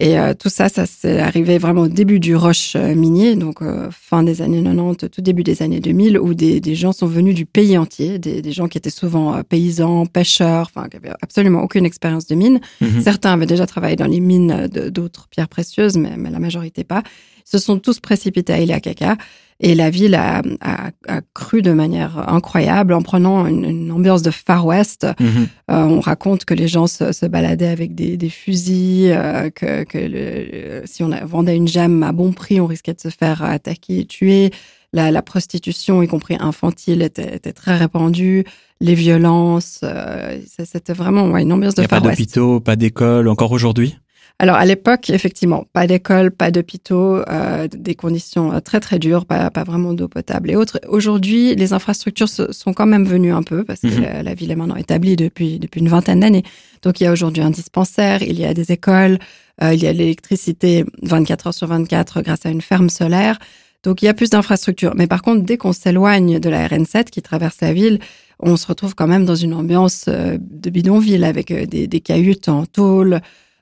Et 0.01 0.19
euh, 0.19 0.33
tout 0.33 0.49
ça, 0.49 0.71
ça 0.71 0.87
s'est 0.87 1.21
arrivé 1.21 1.59
vraiment 1.59 1.83
au 1.83 1.89
début 1.89 2.21
du 2.21 2.35
rush 2.35 2.75
euh, 2.75 2.95
minier, 2.95 3.37
donc 3.37 3.61
euh, 3.61 3.91
fin 3.91 4.23
des 4.23 4.41
années 4.41 4.63
90, 4.63 5.11
tout 5.11 5.21
début 5.21 5.43
des 5.43 5.63
années 5.63 5.79
2000, 5.79 6.19
où 6.19 6.33
des, 6.33 6.59
des 6.59 6.75
gens 6.75 6.93
sont 6.93 7.07
venus 7.07 7.35
du 7.35 7.45
pays 7.45 7.77
entier, 7.77 8.19
des, 8.19 8.41
des 8.41 8.53
gens 8.53 8.67
qui 8.67 8.79
étaient 8.79 8.89
souvent 8.89 9.43
paysans, 9.43 10.07
pêcheurs, 10.07 10.71
enfin, 10.75 10.89
qui 10.89 10.97
avaient 10.97 11.13
absolument 11.21 11.63
aucune 11.63 11.85
expérience 11.85 12.27
de 12.27 12.35
mine. 12.35 12.61
Mhm. 12.81 13.03
Certains 13.03 13.35
avaient 13.35 13.45
déjà 13.45 13.67
travaillé 13.67 13.95
dans 13.95 14.07
les 14.07 14.21
mines 14.21 14.69
d'autres 14.69 15.29
pierres 15.29 15.49
précieuses, 15.49 15.99
mais, 15.99 16.17
mais 16.17 16.31
la 16.31 16.39
majorité 16.39 16.83
pas. 16.83 17.03
Se 17.51 17.59
sont 17.59 17.79
tous 17.79 17.99
précipités 18.01 18.53
à 18.53 18.61
Iliakaka 18.61 19.17
et 19.63 19.75
la 19.75 19.91
ville 19.91 20.15
a, 20.15 20.41
a, 20.61 20.91
a 21.09 21.21
cru 21.35 21.63
de 21.63 21.73
manière 21.73 22.29
incroyable 22.31 22.95
en 22.95 23.03
prenant 23.03 23.47
une, 23.47 23.65
une 23.65 23.93
ambiance 23.93 24.23
de 24.23 24.31
Far 24.31 24.65
West. 24.65 25.07
Mhm. 25.19 25.49
Euh, 25.71 25.85
on 25.85 26.01
raconte 26.01 26.45
que 26.45 26.55
les 26.55 26.69
gens 26.69 26.87
se, 26.87 27.13
se 27.13 27.27
baladaient 27.27 27.69
avec 27.69 27.95
des, 27.95 28.17
des 28.17 28.31
fusils, 28.31 29.11
euh, 29.15 29.51
que, 29.51 29.85
que 29.85 29.99
le- 29.99 30.83
si 30.87 31.03
on 31.03 31.11
vendait 31.27 31.57
une 31.57 31.69
gemme 31.69 32.03
à 32.05 32.13
bon 32.13 32.33
prix, 32.33 32.61
on 32.61 32.67
risquait 32.67 32.95
de 32.95 33.01
se 33.01 33.09
faire 33.11 33.43
attaquer 33.43 34.01
et 34.01 34.05
tuer. 34.07 34.51
La, 34.93 35.11
la 35.11 35.23
prostitution, 35.23 36.03
y 36.03 36.09
compris 36.09 36.37
infantile, 36.41 37.03
était, 37.03 37.37
était 37.37 37.53
très 37.53 37.77
répandue. 37.77 38.45
Les 38.81 38.95
violences, 38.95 39.81
euh, 39.85 40.39
c'était 40.65 40.95
vraiment 40.95 41.29
ouais, 41.31 41.43
une 41.43 41.53
ambiance 41.53 41.75
Il 41.75 41.77
de 41.77 41.81
n'y 41.83 41.85
a 41.87 41.89
pas 41.89 41.97
Far 42.01 42.07
West. 42.07 42.19
d'hôpitaux, 42.19 42.61
pas 42.61 42.77
d'école, 42.77 43.29
encore 43.29 43.53
aujourd'hui? 43.53 43.97
Alors 44.43 44.57
à 44.57 44.65
l'époque, 44.65 45.11
effectivement, 45.11 45.67
pas 45.75 45.87
d'école, 45.87 46.31
pas 46.31 46.51
d'hôpitaux, 46.51 47.17
euh, 47.29 47.69
des 47.69 47.95
conditions 47.95 48.55
euh, 48.55 48.61
très 48.61 48.81
très 48.81 48.99
dures, 48.99 49.27
pas, 49.27 49.51
pas 49.51 49.65
vraiment 49.65 49.93
d'eau 49.93 50.09
potable 50.09 50.51
et 50.51 50.57
autres. 50.57 50.81
Aujourd'hui, 50.89 51.55
les 51.55 51.75
infrastructures 51.75 52.31
sont 52.31 52.73
quand 52.73 52.87
même 52.87 53.05
venues 53.05 53.35
un 53.35 53.43
peu 53.43 53.65
parce 53.65 53.81
que 53.83 53.89
Mhm. 53.89 54.01
la, 54.01 54.23
la 54.23 54.35
ville 54.35 54.51
est 54.51 54.57
maintenant 54.57 54.77
établie 54.77 55.15
depuis 55.17 55.59
depuis 55.59 55.81
une 55.83 55.91
vingtaine 55.91 56.21
d'années. 56.21 56.43
Donc 56.81 57.01
il 57.01 57.05
y 57.05 57.07
a 57.07 57.13
aujourd'hui 57.13 57.43
un 57.43 57.51
dispensaire, 57.51 58.23
il 58.23 58.41
y 58.41 58.47
a 58.47 58.55
des 58.55 58.73
écoles, 58.73 59.19
euh, 59.63 59.75
il 59.75 59.83
y 59.83 59.87
a 59.87 59.93
l'électricité 59.93 60.87
24 61.03 61.49
heures 61.49 61.55
sur 61.55 61.67
24 61.67 62.23
grâce 62.23 62.47
à 62.47 62.49
une 62.49 62.63
ferme 62.63 62.89
solaire. 62.89 63.39
Donc 63.83 64.01
il 64.01 64.07
y 64.07 64.09
a 64.09 64.15
plus 64.15 64.31
d'infrastructures. 64.31 64.95
Mais 64.97 65.07
par 65.07 65.21
contre, 65.21 65.43
dès 65.45 65.59
qu'on 65.59 65.75
s'éloigne 65.75 66.39
de 66.41 66.49
la 66.49 66.67
RN7 66.67 67.11
qui 67.11 67.21
traverse 67.21 67.59
la 67.61 67.75
ville, 67.75 67.99
on 68.39 68.57
se 68.57 68.67
retrouve 68.67 68.95
quand 68.95 69.07
même 69.07 69.27
dans 69.27 69.35
une 69.35 69.53
ambiance 69.53 70.07
euh, 70.09 70.39
de 70.41 70.71
bidonville 70.71 71.25
avec 71.25 71.51
euh, 71.51 71.67
des, 71.67 71.87
des 71.87 72.01
cahutes 72.01 72.49
en 72.49 72.65
tôle, 72.65 73.21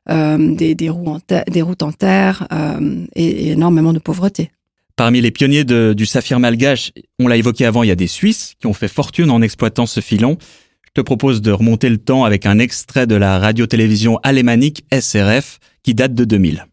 des, 0.08 0.74
des, 0.74 0.88
roues 0.88 1.08
en 1.08 1.20
ter- 1.20 1.44
des 1.50 1.62
routes 1.62 1.82
en 1.82 1.92
terre 1.92 2.46
euh, 2.52 3.04
et, 3.14 3.24
et 3.24 3.48
énormément 3.50 3.92
de 3.92 3.98
pauvreté. 3.98 4.50
Parmi 4.96 5.20
les 5.20 5.30
pionniers 5.30 5.64
de- 5.64 5.92
du 5.96 6.06
saphir 6.06 6.40
malgache, 6.40 6.92
on 7.20 7.28
l'a 7.28 7.36
évoqué 7.36 7.64
avant, 7.66 7.82
il 7.82 7.88
y 7.88 7.92
a 7.92 7.96
des 7.96 8.06
Suisses 8.08 8.54
qui 8.60 8.66
ont 8.66 8.72
fait 8.72 8.88
fortune 8.88 9.30
en 9.30 9.42
exploitant 9.42 9.86
ce 9.86 10.00
filon. 10.00 10.38
Je 10.86 10.90
te 10.94 11.00
propose 11.04 11.40
de 11.42 11.52
remonter 11.52 11.88
le 11.88 11.98
temps 11.98 12.24
avec 12.24 12.46
un 12.46 12.58
extrait 12.58 13.06
de 13.06 13.14
la 13.14 13.38
radio-télévision 13.38 14.18
alémanique 14.24 14.84
SRF 14.92 15.58
qui 15.84 15.94
date 15.94 16.14
de 16.14 16.24
2000. 16.24 16.64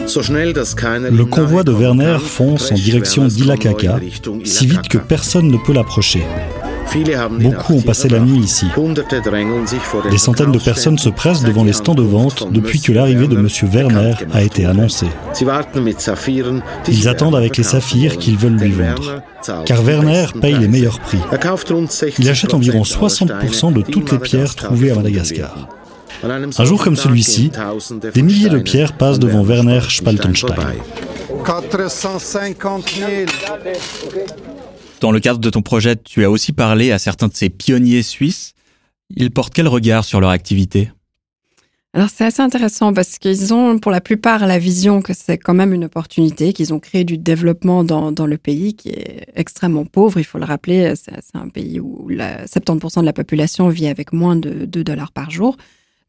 Le 0.00 1.24
convoi 1.24 1.62
de 1.64 1.72
Werner 1.72 2.18
fonce 2.20 2.70
en 2.72 2.74
direction 2.74 3.26
d'Ilakaka, 3.26 4.00
si 4.44 4.66
vite 4.66 4.88
que 4.88 4.98
personne 4.98 5.48
ne 5.48 5.56
peut 5.56 5.72
l'approcher. 5.72 6.22
Beaucoup 7.40 7.74
ont 7.74 7.80
passé 7.80 8.08
la 8.08 8.18
nuit 8.20 8.40
ici. 8.40 8.66
Des 10.10 10.18
centaines 10.18 10.52
de 10.52 10.58
personnes 10.58 10.98
se 10.98 11.08
pressent 11.08 11.42
devant 11.42 11.64
les 11.64 11.72
stands 11.72 11.94
de 11.94 12.02
vente 12.02 12.52
depuis 12.52 12.80
que 12.80 12.92
l'arrivée 12.92 13.28
de 13.28 13.36
M. 13.36 13.48
Werner 13.72 14.14
a 14.32 14.42
été 14.42 14.66
annoncée. 14.66 15.06
Ils 16.88 17.08
attendent 17.08 17.36
avec 17.36 17.56
les 17.56 17.62
saphirs 17.62 18.18
qu'ils 18.18 18.36
veulent 18.36 18.58
lui 18.58 18.72
vendre. 18.72 19.22
Car 19.64 19.82
Werner 19.82 20.26
paye 20.40 20.58
les 20.58 20.68
meilleurs 20.68 21.00
prix. 21.00 21.18
Il 22.18 22.28
achète 22.28 22.54
environ 22.54 22.82
60% 22.82 23.72
de 23.72 23.82
toutes 23.82 24.12
les 24.12 24.18
pierres 24.18 24.54
trouvées 24.54 24.90
à 24.90 24.94
Madagascar. 24.94 25.68
Un 26.24 26.64
jour 26.64 26.82
comme 26.82 26.96
celui-ci, 26.96 27.50
des 28.14 28.22
milliers 28.22 28.50
de 28.50 28.58
pierres 28.58 28.92
passent 28.92 29.18
devant 29.18 29.42
Werner 29.42 29.80
Spaltenstein. 29.88 30.56
450 31.44 32.90
000. 32.90 33.08
Dans 35.02 35.10
le 35.10 35.18
cadre 35.18 35.40
de 35.40 35.50
ton 35.50 35.62
projet, 35.62 35.96
tu 35.96 36.22
as 36.22 36.30
aussi 36.30 36.52
parlé 36.52 36.92
à 36.92 36.98
certains 37.00 37.26
de 37.26 37.34
ces 37.34 37.50
pionniers 37.50 38.04
suisses. 38.04 38.54
Ils 39.10 39.32
portent 39.32 39.52
quel 39.52 39.66
regard 39.66 40.04
sur 40.04 40.20
leur 40.20 40.30
activité? 40.30 40.92
Alors 41.92 42.08
c'est 42.08 42.24
assez 42.24 42.40
intéressant 42.40 42.92
parce 42.94 43.18
qu'ils 43.18 43.52
ont 43.52 43.80
pour 43.80 43.90
la 43.90 44.00
plupart 44.00 44.46
la 44.46 44.60
vision 44.60 45.02
que 45.02 45.12
c'est 45.12 45.38
quand 45.38 45.54
même 45.54 45.74
une 45.74 45.86
opportunité, 45.86 46.52
qu'ils 46.52 46.72
ont 46.72 46.78
créé 46.78 47.02
du 47.02 47.18
développement 47.18 47.82
dans, 47.82 48.26
le 48.26 48.38
pays 48.38 48.74
qui 48.74 48.90
est 48.90 49.26
extrêmement 49.34 49.84
pauvre, 49.84 50.20
il 50.20 50.24
faut 50.24 50.38
le 50.38 50.44
rappeler, 50.44 50.94
c'est 50.94 51.12
un 51.34 51.48
pays 51.48 51.80
où 51.80 52.08
la 52.08 52.46
70% 52.46 53.00
de 53.00 53.04
la 53.04 53.12
population 53.12 53.70
vit 53.70 53.88
avec 53.88 54.12
moins 54.12 54.36
de 54.36 54.66
2 54.66 54.84
dollars 54.84 55.10
par 55.10 55.32
jour. 55.32 55.56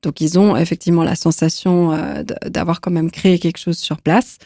Donc 0.04 0.22
ils 0.22 0.38
ont 0.38 0.56
effectivement 0.56 1.04
la 1.04 1.16
sensation 1.16 1.94
euh, 1.94 2.22
d'avoir 2.46 2.80
quand 2.80 2.92
même 2.92 3.10
créé 3.10 3.40
quelque 3.40 3.58
chose 3.58 3.80
sur 3.80 4.02
place. 4.02 4.38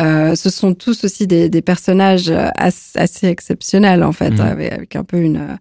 Euh, 0.00 0.34
ce 0.34 0.50
sont 0.50 0.74
tous 0.74 1.04
aussi 1.04 1.26
des, 1.26 1.48
des 1.48 1.62
personnages 1.62 2.32
assez, 2.56 3.26
exceptionnels 3.28 4.02
en 4.02 4.12
fait, 4.12 4.30
mmh. 4.30 4.40
avec, 4.40 4.72
avec, 4.72 4.96
un 4.96 5.04
peu 5.04 5.18
une 5.18 5.58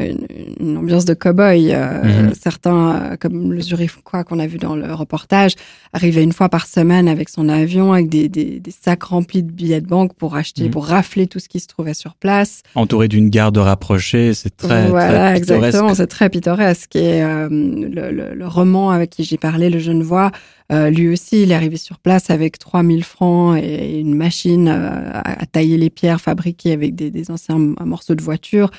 une, 0.00 0.76
ambiance 0.76 1.04
de 1.04 1.14
cow-boy. 1.14 1.72
Euh, 1.72 2.26
mhm. 2.28 2.34
Certains, 2.34 2.94
euh, 2.94 3.16
comme 3.16 3.52
le 3.52 3.62
quoi 4.02 4.24
qu'on 4.24 4.38
a 4.38 4.46
vu 4.46 4.58
dans 4.58 4.74
le 4.76 4.92
reportage, 4.92 5.54
arrivaient 5.92 6.22
une 6.22 6.32
fois 6.32 6.48
par 6.48 6.66
semaine 6.66 7.08
avec 7.08 7.28
son 7.28 7.48
avion, 7.48 7.92
avec 7.92 8.08
des, 8.08 8.28
des, 8.28 8.60
des 8.60 8.70
sacs 8.70 9.02
remplis 9.02 9.42
de 9.42 9.50
billets 9.50 9.80
de 9.80 9.86
banque 9.86 10.14
pour 10.14 10.36
acheter, 10.36 10.64
mhm. 10.64 10.70
pour 10.70 10.86
rafler 10.86 11.26
tout 11.26 11.38
ce 11.38 11.48
qui 11.48 11.60
se 11.60 11.66
trouvait 11.66 11.94
sur 11.94 12.14
place. 12.14 12.62
Entouré 12.74 13.08
d'une 13.08 13.30
garde 13.30 13.58
rapprochée, 13.58 14.34
c'est 14.34 14.56
très, 14.56 14.88
voilà, 14.88 15.36
exactement, 15.36 15.94
c'est 15.94 16.06
très 16.06 16.28
pittoresque. 16.30 16.96
Et 16.96 17.22
euh, 17.22 17.48
le, 17.50 18.10
le, 18.10 18.34
le, 18.34 18.46
roman 18.46 18.90
avec 18.90 19.10
qui 19.10 19.24
j'ai 19.24 19.38
parlé, 19.38 19.70
le 19.70 19.78
Genevois, 19.78 20.30
euh, 20.72 20.90
lui 20.90 21.08
aussi, 21.08 21.42
il 21.42 21.52
est 21.52 21.54
arrivé 21.54 21.76
sur 21.76 21.98
place 21.98 22.30
avec 22.30 22.58
3000 22.58 23.02
francs 23.02 23.58
et 23.60 23.98
une 23.98 24.14
machine 24.14 24.68
à, 24.68 25.46
tailler 25.46 25.76
les 25.76 25.90
pierres 25.90 26.20
fabriquées 26.20 26.72
avec 26.72 26.94
des, 26.94 27.10
des 27.10 27.30
anciens 27.30 27.58
morceaux 27.58 28.14
de 28.14 28.22
voiture. 28.22 28.70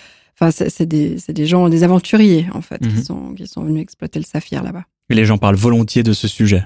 Enfin, 0.42 0.66
c'est 0.70 0.88
des, 0.88 1.18
des, 1.30 1.46
gens, 1.46 1.70
des 1.70 1.84
aventuriers, 1.84 2.48
en 2.56 2.62
fait, 2.62 2.80
qui, 2.80 2.88
mhm. 2.88 3.04
sont, 3.04 3.34
qui 3.36 3.46
sont 3.46 3.64
venus 3.64 3.84
exploiter 3.84 4.18
le 4.18 4.26
saphir 4.26 4.64
là-bas. 4.64 4.86
Et 5.12 5.14
les 5.14 5.24
gens 5.24 5.38
parlent 5.38 5.56
volontiers 5.56 6.02
de 6.02 6.14
ce 6.14 6.28
sujet. 6.28 6.66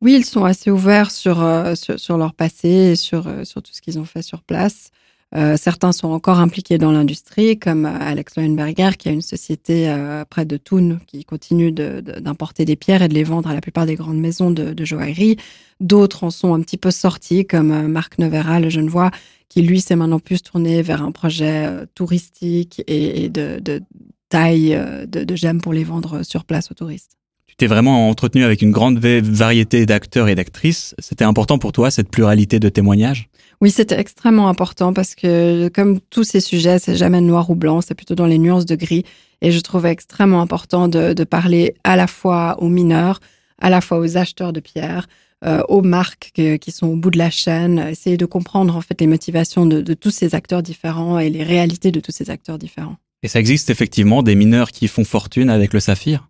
Oui, 0.00 0.14
ils 0.14 0.24
sont 0.24 0.44
assez 0.44 0.70
ouverts 0.70 1.10
sur, 1.10 1.42
euh, 1.42 1.74
sur, 1.74 2.16
leur 2.16 2.32
passé 2.32 2.68
et 2.68 2.96
sur, 2.96 3.26
euh, 3.26 3.44
sur 3.44 3.62
tout 3.62 3.72
ce 3.74 3.82
qu'ils 3.82 3.98
ont 3.98 4.06
fait 4.06 4.22
sur 4.22 4.42
place. 4.42 4.90
Euh, 5.34 5.56
certains 5.56 5.92
sont 5.92 6.08
encore 6.08 6.38
impliqués 6.38 6.78
dans 6.78 6.92
l'industrie, 6.92 7.58
comme 7.58 7.84
Alex 7.84 8.36
Leuenberger, 8.36 8.92
qui 8.96 9.08
a 9.08 9.12
une 9.12 9.22
société 9.22 9.92
près 10.30 10.44
de 10.44 10.56
Thun, 10.56 10.98
qui 11.06 11.24
continue 11.24 11.72
d'importer 11.72 12.64
des 12.64 12.76
pierres 12.76 13.02
et 13.02 13.08
de 13.08 13.14
les 13.14 13.24
vendre 13.24 13.50
à 13.50 13.54
la 13.54 13.60
plupart 13.60 13.86
des 13.86 13.96
grandes 13.96 14.20
maisons 14.20 14.50
de, 14.50 14.72
de 14.72 14.84
joaillerie. 14.84 15.36
D'autres 15.80 16.24
en 16.24 16.30
sont 16.30 16.54
un 16.54 16.60
petit 16.60 16.78
peu 16.78 16.90
sortis, 16.90 17.44
comme 17.44 17.88
Marc 17.88 18.18
Nevera, 18.18 18.60
le 18.60 18.70
Genevois, 18.70 19.10
qui 19.48 19.62
lui 19.62 19.80
s'est 19.80 19.96
maintenant 19.96 20.18
plus 20.18 20.42
tourné 20.42 20.82
vers 20.82 21.02
un 21.02 21.12
projet 21.12 21.66
euh, 21.66 21.86
touristique 21.94 22.82
et, 22.86 23.28
de, 23.28 23.82
taille 24.28 24.74
euh, 24.74 25.06
de, 25.06 25.24
de 25.24 25.36
gemmes 25.36 25.60
pour 25.60 25.72
les 25.72 25.84
vendre 25.84 26.22
sur 26.22 26.44
place 26.44 26.70
aux 26.70 26.74
touristes. 26.74 27.16
T'es 27.58 27.66
vraiment 27.66 28.10
entretenu 28.10 28.44
avec 28.44 28.60
une 28.60 28.70
grande 28.70 28.98
variété 28.98 29.86
d'acteurs 29.86 30.28
et 30.28 30.34
d'actrices. 30.34 30.94
C'était 30.98 31.24
important 31.24 31.58
pour 31.58 31.72
toi, 31.72 31.90
cette 31.90 32.10
pluralité 32.10 32.60
de 32.60 32.68
témoignages? 32.68 33.28
Oui, 33.62 33.70
c'était 33.70 33.98
extrêmement 33.98 34.48
important 34.48 34.92
parce 34.92 35.14
que 35.14 35.68
comme 35.68 36.00
tous 36.10 36.24
ces 36.24 36.40
sujets, 36.40 36.78
c'est 36.78 36.96
jamais 36.96 37.22
noir 37.22 37.48
ou 37.48 37.54
blanc, 37.54 37.80
c'est 37.80 37.94
plutôt 37.94 38.14
dans 38.14 38.26
les 38.26 38.38
nuances 38.38 38.66
de 38.66 38.76
gris. 38.76 39.04
Et 39.40 39.52
je 39.52 39.60
trouvais 39.60 39.90
extrêmement 39.90 40.42
important 40.42 40.88
de, 40.88 41.14
de 41.14 41.24
parler 41.24 41.74
à 41.82 41.96
la 41.96 42.06
fois 42.06 42.56
aux 42.60 42.68
mineurs, 42.68 43.20
à 43.58 43.70
la 43.70 43.80
fois 43.80 43.98
aux 43.98 44.16
acheteurs 44.18 44.52
de 44.52 44.60
pierres, 44.60 45.06
euh, 45.44 45.62
aux 45.68 45.82
marques 45.82 46.32
qui 46.34 46.70
sont 46.70 46.86
au 46.86 46.96
bout 46.96 47.10
de 47.10 47.18
la 47.18 47.30
chaîne, 47.30 47.78
essayer 47.78 48.16
de 48.16 48.24
comprendre 48.24 48.74
en 48.74 48.80
fait 48.80 48.98
les 49.00 49.06
motivations 49.06 49.66
de, 49.66 49.94
tous 49.94 50.10
ces 50.10 50.34
acteurs 50.34 50.62
différents 50.62 51.18
et 51.18 51.28
les 51.28 51.42
réalités 51.42 51.92
de 51.92 52.00
tous 52.00 52.12
ces 52.12 52.30
acteurs 52.30 52.58
différents. 52.58 52.96
Et 53.22 53.28
ça 53.28 53.38
existe 53.38 53.68
effectivement 53.68 54.22
des 54.22 54.34
mineurs 54.34 54.70
qui 54.70 54.88
font 54.88 55.04
fortune 55.04 55.50
avec 55.50 55.74
le 55.74 55.80
saphir? 55.80 56.28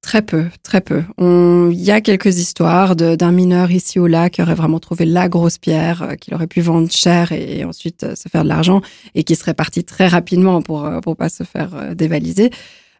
Très 0.00 0.22
peu, 0.22 0.46
très 0.62 0.80
peu. 0.80 1.02
Il 1.18 1.80
y 1.80 1.90
a 1.90 2.00
quelques 2.00 2.38
histoires 2.38 2.96
d'un 2.96 3.32
mineur 3.32 3.70
ici 3.70 3.98
ou 3.98 4.06
là 4.06 4.30
qui 4.30 4.40
aurait 4.40 4.54
vraiment 4.54 4.78
trouvé 4.78 5.04
la 5.04 5.28
grosse 5.28 5.58
pierre, 5.58 6.02
euh, 6.02 6.14
qu'il 6.14 6.34
aurait 6.34 6.46
pu 6.46 6.60
vendre 6.60 6.90
cher 6.90 7.32
et, 7.32 7.64
ensuite 7.64 8.04
euh, 8.04 8.14
se 8.14 8.28
faire 8.28 8.44
de 8.44 8.48
l'argent 8.48 8.80
et 9.14 9.24
qui 9.24 9.34
serait 9.34 9.54
parti 9.54 9.84
très 9.84 10.06
rapidement 10.06 10.62
pour 10.62 10.88
pour 11.02 11.16
pas 11.16 11.28
se 11.28 11.42
faire 11.42 11.94
dévaliser. 11.94 12.50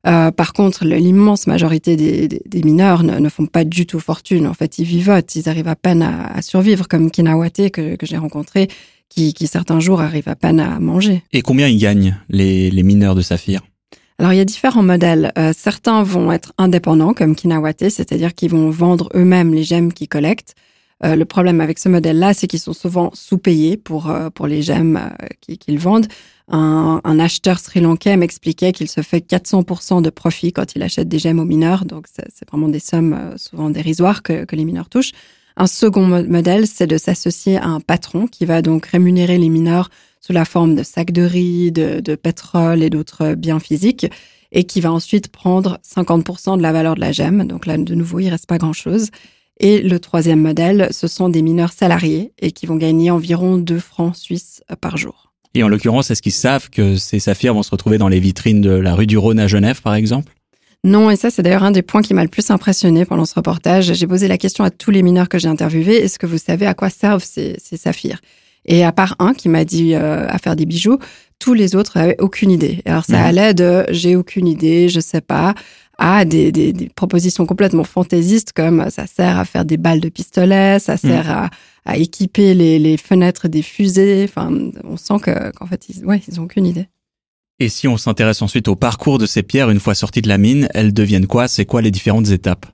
Euh, 0.06 0.30
par 0.30 0.52
contre, 0.52 0.84
l'immense 0.84 1.46
majorité 1.46 1.96
des, 1.96 2.62
mineurs 2.62 3.02
ne, 3.02 3.28
font 3.28 3.46
pas 3.46 3.64
du 3.64 3.86
tout 3.86 4.00
fortune. 4.00 4.46
En 4.46 4.54
fait, 4.54 4.78
ils 4.78 4.84
vivotent, 4.84 5.34
ils 5.34 5.48
arrivent 5.48 5.68
à 5.68 5.76
peine 5.76 6.02
à, 6.02 6.40
survivre, 6.42 6.86
comme 6.88 7.10
Kinawate 7.10 7.70
que, 7.70 7.96
j'ai 8.02 8.16
rencontré, 8.16 8.68
qui, 9.08 9.34
certains 9.46 9.80
jours 9.80 10.00
arrive 10.00 10.28
à 10.28 10.36
peine 10.36 10.60
à 10.60 10.78
manger. 10.78 11.22
Et 11.32 11.42
combien 11.42 11.68
ils 11.68 11.78
gagnent, 11.78 12.16
les, 12.28 12.70
mineurs 12.82 13.14
de 13.14 13.22
saphir? 13.22 13.62
Alors 14.18 14.32
il 14.32 14.36
y 14.36 14.40
a 14.40 14.44
différents 14.44 14.82
modèles. 14.82 15.32
Euh, 15.38 15.52
certains 15.56 16.02
vont 16.02 16.32
être 16.32 16.52
indépendants 16.58 17.14
comme 17.14 17.36
Kinawate, 17.36 17.88
c'est-à-dire 17.88 18.34
qu'ils 18.34 18.50
vont 18.50 18.70
vendre 18.70 19.08
eux-mêmes 19.14 19.54
les 19.54 19.64
gemmes 19.64 19.92
qu'ils 19.92 20.08
collectent. 20.08 20.54
Euh, 21.04 21.14
le 21.14 21.24
problème 21.24 21.60
avec 21.60 21.78
ce 21.78 21.88
modèle-là, 21.88 22.34
c'est 22.34 22.48
qu'ils 22.48 22.58
sont 22.58 22.72
souvent 22.72 23.10
sous-payés 23.14 23.76
pour 23.76 24.12
pour 24.34 24.46
les 24.46 24.62
gemmes 24.62 25.00
qu'ils 25.60 25.78
vendent. 25.78 26.08
Un, 26.50 27.02
un, 27.04 27.18
acheteur 27.18 27.58
sri-lankais 27.58 28.16
m'expliquait 28.16 28.72
qu'il 28.72 28.88
se 28.88 29.02
fait 29.02 29.18
400% 29.18 30.00
de 30.00 30.08
profit 30.08 30.52
quand 30.52 30.74
il 30.74 30.82
achète 30.82 31.06
des 31.06 31.18
gemmes 31.18 31.40
aux 31.40 31.44
mineurs. 31.44 31.84
Donc, 31.84 32.06
c'est 32.08 32.48
vraiment 32.48 32.68
des 32.68 32.78
sommes 32.78 33.12
euh, 33.12 33.36
souvent 33.36 33.68
dérisoires 33.68 34.22
que, 34.22 34.46
que 34.46 34.56
les 34.56 34.64
mineurs 34.64 34.88
touchent. 34.88 35.12
Un 35.58 35.66
second 35.66 36.06
modèle, 36.06 36.66
c'est 36.66 36.86
de 36.86 36.96
s'associer 36.96 37.58
à 37.58 37.66
un 37.66 37.80
patron 37.80 38.26
qui 38.26 38.46
va 38.46 38.62
donc 38.62 38.86
rémunérer 38.86 39.36
les 39.36 39.50
mineurs 39.50 39.90
sous 40.28 40.34
la 40.34 40.44
forme 40.44 40.74
de 40.74 40.82
sacs 40.82 41.10
de 41.10 41.22
riz, 41.22 41.72
de, 41.72 42.00
de 42.00 42.14
pétrole 42.14 42.82
et 42.82 42.90
d'autres 42.90 43.32
biens 43.32 43.60
physiques 43.60 44.06
et 44.52 44.64
qui 44.64 44.82
va 44.82 44.92
ensuite 44.92 45.28
prendre 45.28 45.78
50% 45.82 46.58
de 46.58 46.62
la 46.62 46.70
valeur 46.70 46.96
de 46.96 47.00
la 47.00 47.12
gemme. 47.12 47.46
Donc 47.46 47.64
là, 47.64 47.78
de 47.78 47.94
nouveau, 47.94 48.20
il 48.20 48.28
reste 48.28 48.46
pas 48.46 48.58
grand-chose. 48.58 49.08
Et 49.58 49.80
le 49.80 49.98
troisième 49.98 50.42
modèle, 50.42 50.88
ce 50.90 51.08
sont 51.08 51.30
des 51.30 51.40
mineurs 51.40 51.72
salariés 51.72 52.32
et 52.38 52.52
qui 52.52 52.66
vont 52.66 52.76
gagner 52.76 53.10
environ 53.10 53.56
2 53.56 53.78
francs 53.78 54.16
suisses 54.16 54.62
par 54.82 54.98
jour. 54.98 55.32
Et 55.54 55.62
en 55.62 55.68
l'occurrence, 55.68 56.10
est-ce 56.10 56.20
qu'ils 56.20 56.32
savent 56.32 56.68
que 56.68 56.96
ces 56.96 57.20
saphirs 57.20 57.54
vont 57.54 57.62
se 57.62 57.70
retrouver 57.70 57.96
dans 57.96 58.08
les 58.08 58.20
vitrines 58.20 58.60
de 58.60 58.70
la 58.70 58.94
rue 58.94 59.06
du 59.06 59.16
Rhône 59.16 59.40
à 59.40 59.46
Genève, 59.46 59.80
par 59.80 59.94
exemple? 59.94 60.34
Non, 60.84 61.10
et 61.10 61.16
ça 61.16 61.30
c'est 61.30 61.42
d'ailleurs 61.42 61.64
un 61.64 61.70
des 61.70 61.82
points 61.82 62.02
qui 62.02 62.12
m'a 62.12 62.22
le 62.22 62.28
plus 62.28 62.50
impressionné 62.50 63.06
pendant 63.06 63.24
ce 63.24 63.34
reportage. 63.34 63.94
J'ai 63.94 64.06
posé 64.06 64.28
la 64.28 64.36
question 64.38 64.62
à 64.62 64.70
tous 64.70 64.90
les 64.90 65.02
mineurs 65.02 65.28
que 65.30 65.38
j'ai 65.38 65.48
interviewés, 65.48 65.96
est-ce 65.96 66.18
que 66.18 66.26
vous 66.26 66.38
savez 66.38 66.66
à 66.66 66.74
quoi 66.74 66.90
servent 66.90 67.24
ces, 67.24 67.56
saphirs 67.58 68.20
Et 68.68 68.84
à 68.84 68.92
part 68.92 69.16
un 69.18 69.34
qui 69.34 69.48
m'a 69.48 69.64
dit 69.64 69.94
euh, 69.94 70.28
à 70.28 70.38
faire 70.38 70.54
des 70.54 70.66
bijoux, 70.66 70.98
tous 71.40 71.54
les 71.54 71.74
autres 71.74 71.98
n'avaient 71.98 72.20
aucune 72.20 72.52
idée. 72.52 72.82
Alors 72.84 73.04
ça 73.04 73.18
mmh. 73.18 73.26
allait 73.26 73.54
de 73.54 73.84
j'ai 73.90 74.14
aucune 74.14 74.46
idée, 74.46 74.88
je 74.88 75.00
sais 75.00 75.20
pas, 75.20 75.54
à 75.98 76.24
des, 76.24 76.52
des, 76.52 76.72
des, 76.72 76.88
propositions 76.88 77.46
complètement 77.46 77.82
fantaisistes 77.82 78.52
comme 78.52 78.88
ça 78.90 79.06
sert 79.08 79.38
à 79.38 79.44
faire 79.44 79.64
des 79.64 79.78
balles 79.78 80.00
de 80.00 80.08
pistolet, 80.08 80.78
ça 80.78 80.94
mmh. 80.94 80.98
sert 80.98 81.30
à 81.30 81.50
à 81.88 81.96
équiper 81.96 82.52
les, 82.52 82.78
les, 82.78 82.98
fenêtres 82.98 83.48
des 83.48 83.62
fusées. 83.62 84.26
Enfin, 84.28 84.52
on 84.84 84.98
sent 84.98 85.14
qu'en 85.24 85.66
fait, 85.66 85.88
ils, 85.88 86.04
ouais, 86.04 86.20
ils 86.28 86.38
ont 86.38 86.44
aucune 86.44 86.66
idée. 86.66 86.86
Et 87.60 87.70
si 87.70 87.88
on 87.88 87.96
s'intéresse 87.96 88.42
ensuite 88.42 88.68
au 88.68 88.76
parcours 88.76 89.18
de 89.18 89.24
ces 89.24 89.42
pierres 89.42 89.70
une 89.70 89.80
fois 89.80 89.94
sorties 89.94 90.22
de 90.22 90.28
la 90.28 90.38
mine, 90.38 90.68
elles 90.74 90.92
deviennent 90.92 91.26
quoi? 91.26 91.48
C'est 91.48 91.64
quoi 91.64 91.80
les 91.80 91.90
différentes 91.90 92.28
étapes? 92.28 92.66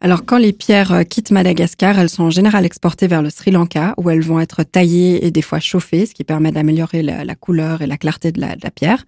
Alors, 0.00 0.26
quand 0.26 0.36
les 0.36 0.52
pierres 0.52 0.92
euh, 0.92 1.02
quittent 1.04 1.30
Madagascar, 1.30 1.98
elles 1.98 2.10
sont 2.10 2.24
en 2.24 2.30
général 2.30 2.66
exportées 2.66 3.06
vers 3.06 3.22
le 3.22 3.30
Sri 3.30 3.50
Lanka, 3.50 3.94
où 3.96 4.10
elles 4.10 4.22
vont 4.22 4.40
être 4.40 4.62
taillées 4.62 5.24
et 5.26 5.30
des 5.30 5.42
fois 5.42 5.58
chauffées, 5.58 6.04
ce 6.04 6.12
qui 6.12 6.22
permet 6.22 6.52
d'améliorer 6.52 7.02
la, 7.02 7.24
la, 7.24 7.34
couleur 7.34 7.80
et 7.80 7.86
la 7.86 7.96
clarté 7.96 8.30
de 8.30 8.40
la, 8.40 8.56
de 8.56 8.60
la 8.62 8.70
pierre. 8.70 9.04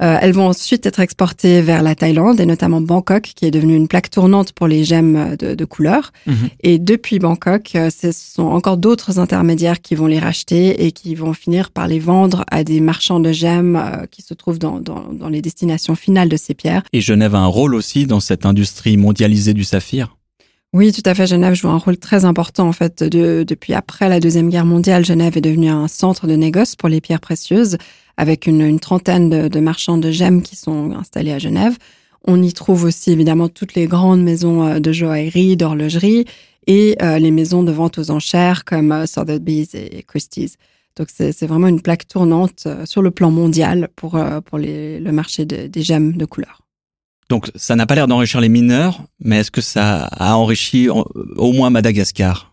Euh, 0.00 0.16
elles 0.20 0.32
vont 0.32 0.46
ensuite 0.46 0.86
être 0.86 1.00
exportées 1.00 1.60
vers 1.60 1.82
la 1.82 1.96
Thaïlande 1.96 2.38
et 2.38 2.46
notamment 2.46 2.80
Bangkok, 2.80 3.32
qui 3.34 3.46
est 3.46 3.50
devenue 3.50 3.74
une 3.74 3.88
plaque 3.88 4.10
tournante 4.10 4.52
pour 4.52 4.68
les 4.68 4.84
gemmes 4.84 5.36
de, 5.36 5.54
de 5.54 5.64
couleur. 5.64 6.12
Mhm. 6.26 6.48
Et 6.62 6.78
depuis 6.78 7.18
Bangkok, 7.18 7.72
euh, 7.74 7.90
ce 7.90 8.12
sont 8.12 8.44
encore 8.44 8.76
d'autres 8.76 9.18
intermédiaires 9.18 9.80
qui 9.80 9.96
vont 9.96 10.06
les 10.06 10.20
racheter 10.20 10.86
et 10.86 10.92
qui 10.92 11.16
vont 11.16 11.32
finir 11.32 11.70
par 11.70 11.88
les 11.88 11.98
vendre 11.98 12.44
à 12.50 12.62
des 12.62 12.80
marchands 12.80 13.18
de 13.18 13.32
gemmes 13.32 13.76
euh, 13.76 14.06
qui 14.06 14.22
se 14.22 14.34
trouvent 14.34 14.60
dans, 14.60 14.78
dans, 14.78 15.12
dans 15.12 15.28
les 15.28 15.42
destinations 15.42 15.96
finales 15.96 16.28
de 16.28 16.36
ces 16.36 16.54
pierres. 16.54 16.82
Et 16.92 17.00
Genève 17.00 17.34
a 17.34 17.38
un 17.38 17.46
rôle 17.46 17.74
aussi 17.74 18.06
dans 18.06 18.20
cette 18.20 18.46
industrie 18.46 18.96
mondialisée 18.96 19.54
du 19.54 19.64
saphir? 19.64 20.17
Oui, 20.74 20.92
tout 20.92 21.02
à 21.06 21.14
fait. 21.14 21.26
Genève 21.26 21.54
joue 21.54 21.68
un 21.68 21.78
rôle 21.78 21.96
très 21.96 22.26
important 22.26 22.68
en 22.68 22.72
fait. 22.72 23.02
De, 23.02 23.42
depuis 23.42 23.72
après 23.72 24.08
la 24.08 24.20
deuxième 24.20 24.50
guerre 24.50 24.66
mondiale, 24.66 25.04
Genève 25.04 25.36
est 25.38 25.42
devenue 25.42 25.70
un 25.70 25.88
centre 25.88 26.26
de 26.26 26.34
négoce 26.34 26.76
pour 26.76 26.90
les 26.90 27.00
pierres 27.00 27.20
précieuses 27.20 27.78
avec 28.18 28.46
une, 28.46 28.78
trentaine 28.78 29.48
de, 29.48 29.60
marchands 29.60 29.96
de 29.96 30.10
gemmes 30.10 30.42
qui 30.42 30.56
sont 30.56 30.92
installés 30.92 31.32
à 31.32 31.38
Genève. 31.38 31.78
On 32.26 32.42
y 32.42 32.52
trouve 32.52 32.84
aussi 32.84 33.12
évidemment 33.12 33.48
toutes 33.48 33.74
les 33.74 33.86
grandes 33.86 34.22
maisons 34.22 34.66
euh, 34.66 34.80
de 34.80 34.92
joaillerie, 34.92 35.56
d'horlogerie 35.56 36.26
et 36.66 36.96
euh, 37.00 37.18
les 37.18 37.30
maisons 37.30 37.62
de 37.62 37.72
vente 37.72 37.96
aux 37.96 38.10
enchères 38.10 38.64
comme 38.64 38.92
euh, 38.92 39.06
Sotheby's 39.06 39.74
et 39.74 40.04
Christie's. 40.06 40.56
Donc 40.96 41.08
c'est 41.10 41.46
vraiment 41.46 41.68
une 41.68 41.80
plaque 41.80 42.08
tournante 42.08 42.66
sur 42.84 43.02
le 43.02 43.12
plan 43.12 43.30
mondial 43.30 43.88
pour, 43.94 44.20
pour 44.44 44.58
le 44.58 45.10
marché 45.12 45.44
des 45.44 45.82
gemmes 45.82 46.14
de 46.14 46.24
couleur. 46.24 46.67
Donc 47.28 47.50
ça 47.54 47.76
n'a 47.76 47.86
pas 47.86 47.94
l'air 47.94 48.06
d'enrichir 48.06 48.40
les 48.40 48.48
mineurs, 48.48 49.00
mais 49.20 49.38
est-ce 49.38 49.50
que 49.50 49.60
ça 49.60 50.04
a 50.04 50.34
enrichi 50.34 50.88
au 50.88 51.52
moins 51.52 51.70
Madagascar? 51.70 52.47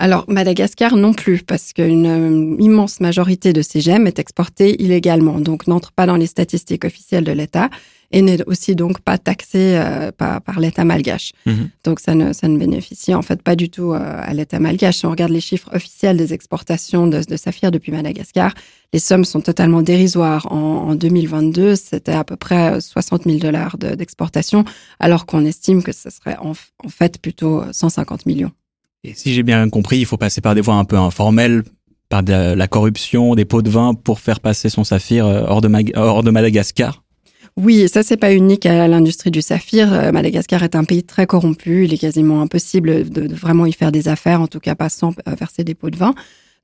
Alors, 0.00 0.24
Madagascar 0.28 0.96
non 0.96 1.12
plus, 1.12 1.42
parce 1.42 1.72
qu'une 1.72 2.06
euh, 2.06 2.56
immense 2.60 3.00
majorité 3.00 3.52
de 3.52 3.62
ces 3.62 3.80
gemmes 3.80 4.06
est 4.06 4.20
exportée 4.20 4.80
illégalement, 4.80 5.40
donc 5.40 5.66
n'entre 5.66 5.90
pas 5.90 6.06
dans 6.06 6.16
les 6.16 6.28
statistiques 6.28 6.84
officielles 6.84 7.24
de 7.24 7.32
l'État 7.32 7.68
et 8.12 8.22
n'est 8.22 8.42
aussi 8.46 8.76
donc 8.76 9.00
pas 9.00 9.18
taxée 9.18 9.76
euh, 9.76 10.12
par, 10.12 10.60
l'État 10.60 10.84
malgache. 10.84 11.32
Mhm. 11.46 11.70
Donc, 11.82 11.98
ça 11.98 12.14
ne, 12.14 12.32
ça 12.32 12.46
ne 12.46 12.56
bénéficie 12.56 13.12
en 13.12 13.22
fait 13.22 13.42
pas 13.42 13.56
du 13.56 13.70
tout 13.70 13.92
euh, 13.92 13.98
à 14.00 14.32
l'État 14.32 14.60
malgache. 14.60 14.98
Si 14.98 15.06
on 15.06 15.10
regarde 15.10 15.32
les 15.32 15.40
chiffres 15.40 15.68
officiels 15.74 16.16
des 16.16 16.32
exportations 16.32 17.08
de, 17.08 17.20
de 17.20 17.36
saphir 17.36 17.72
depuis 17.72 17.90
Madagascar, 17.90 18.54
les 18.92 19.00
sommes 19.00 19.24
sont 19.24 19.40
totalement 19.40 19.82
dérisoires. 19.82 20.50
En, 20.52 20.94
2022, 20.94 21.74
c'était 21.74 22.12
à 22.12 22.22
peu 22.22 22.36
près 22.36 22.80
60 22.80 23.24
000 23.24 23.38
dollars 23.38 23.76
d'exportation, 23.76 24.64
alors 25.00 25.26
qu'on 25.26 25.44
estime 25.44 25.82
que 25.82 25.92
ce 25.92 26.08
serait 26.08 26.36
en, 26.40 26.52
en 26.52 26.88
fait 26.88 27.20
plutôt 27.20 27.62
150 27.72 28.24
millions. 28.24 28.52
Et 29.04 29.14
si 29.14 29.32
j'ai 29.32 29.42
bien 29.42 29.68
compris, 29.68 29.98
il 29.98 30.06
faut 30.06 30.16
passer 30.16 30.40
par 30.40 30.54
des 30.54 30.60
voies 30.60 30.74
un 30.74 30.84
peu 30.84 30.96
informelles, 30.96 31.62
par 32.08 32.22
de 32.22 32.54
la 32.54 32.68
corruption, 32.68 33.34
des 33.34 33.44
pots 33.44 33.62
de 33.62 33.70
vin 33.70 33.94
pour 33.94 34.20
faire 34.20 34.40
passer 34.40 34.68
son 34.68 34.84
saphir 34.84 35.26
euh, 35.26 35.44
hors 35.46 35.60
de, 35.60 35.96
hors 35.96 36.22
de 36.22 36.30
Madagascar 36.30 37.02
oui, 37.58 37.88
ça 37.88 38.04
c'est 38.04 38.16
pas 38.16 38.32
unique 38.32 38.66
à 38.66 38.86
l'industrie 38.86 39.32
du 39.32 39.42
saphir. 39.42 39.92
Euh, 39.92 40.12
Madagascar 40.12 40.62
est 40.62 40.76
un 40.76 40.84
pays 40.84 41.02
très 41.02 41.26
corrompu. 41.26 41.86
Il 41.86 41.92
est 41.92 41.98
quasiment 41.98 42.40
impossible 42.40 43.10
de, 43.10 43.34
vraiment 43.34 43.66
y 43.66 43.72
faire 43.72 43.90
des 43.90 44.06
affaires, 44.06 44.40
en 44.40 44.46
tout 44.46 44.60
cas 44.60 44.76
pas 44.76 44.88
sans 44.88 45.10
euh, 45.26 45.34
verser 45.34 45.64
des 45.64 45.74
pots 45.74 45.90
de 45.90 45.96
vin. 45.96 46.14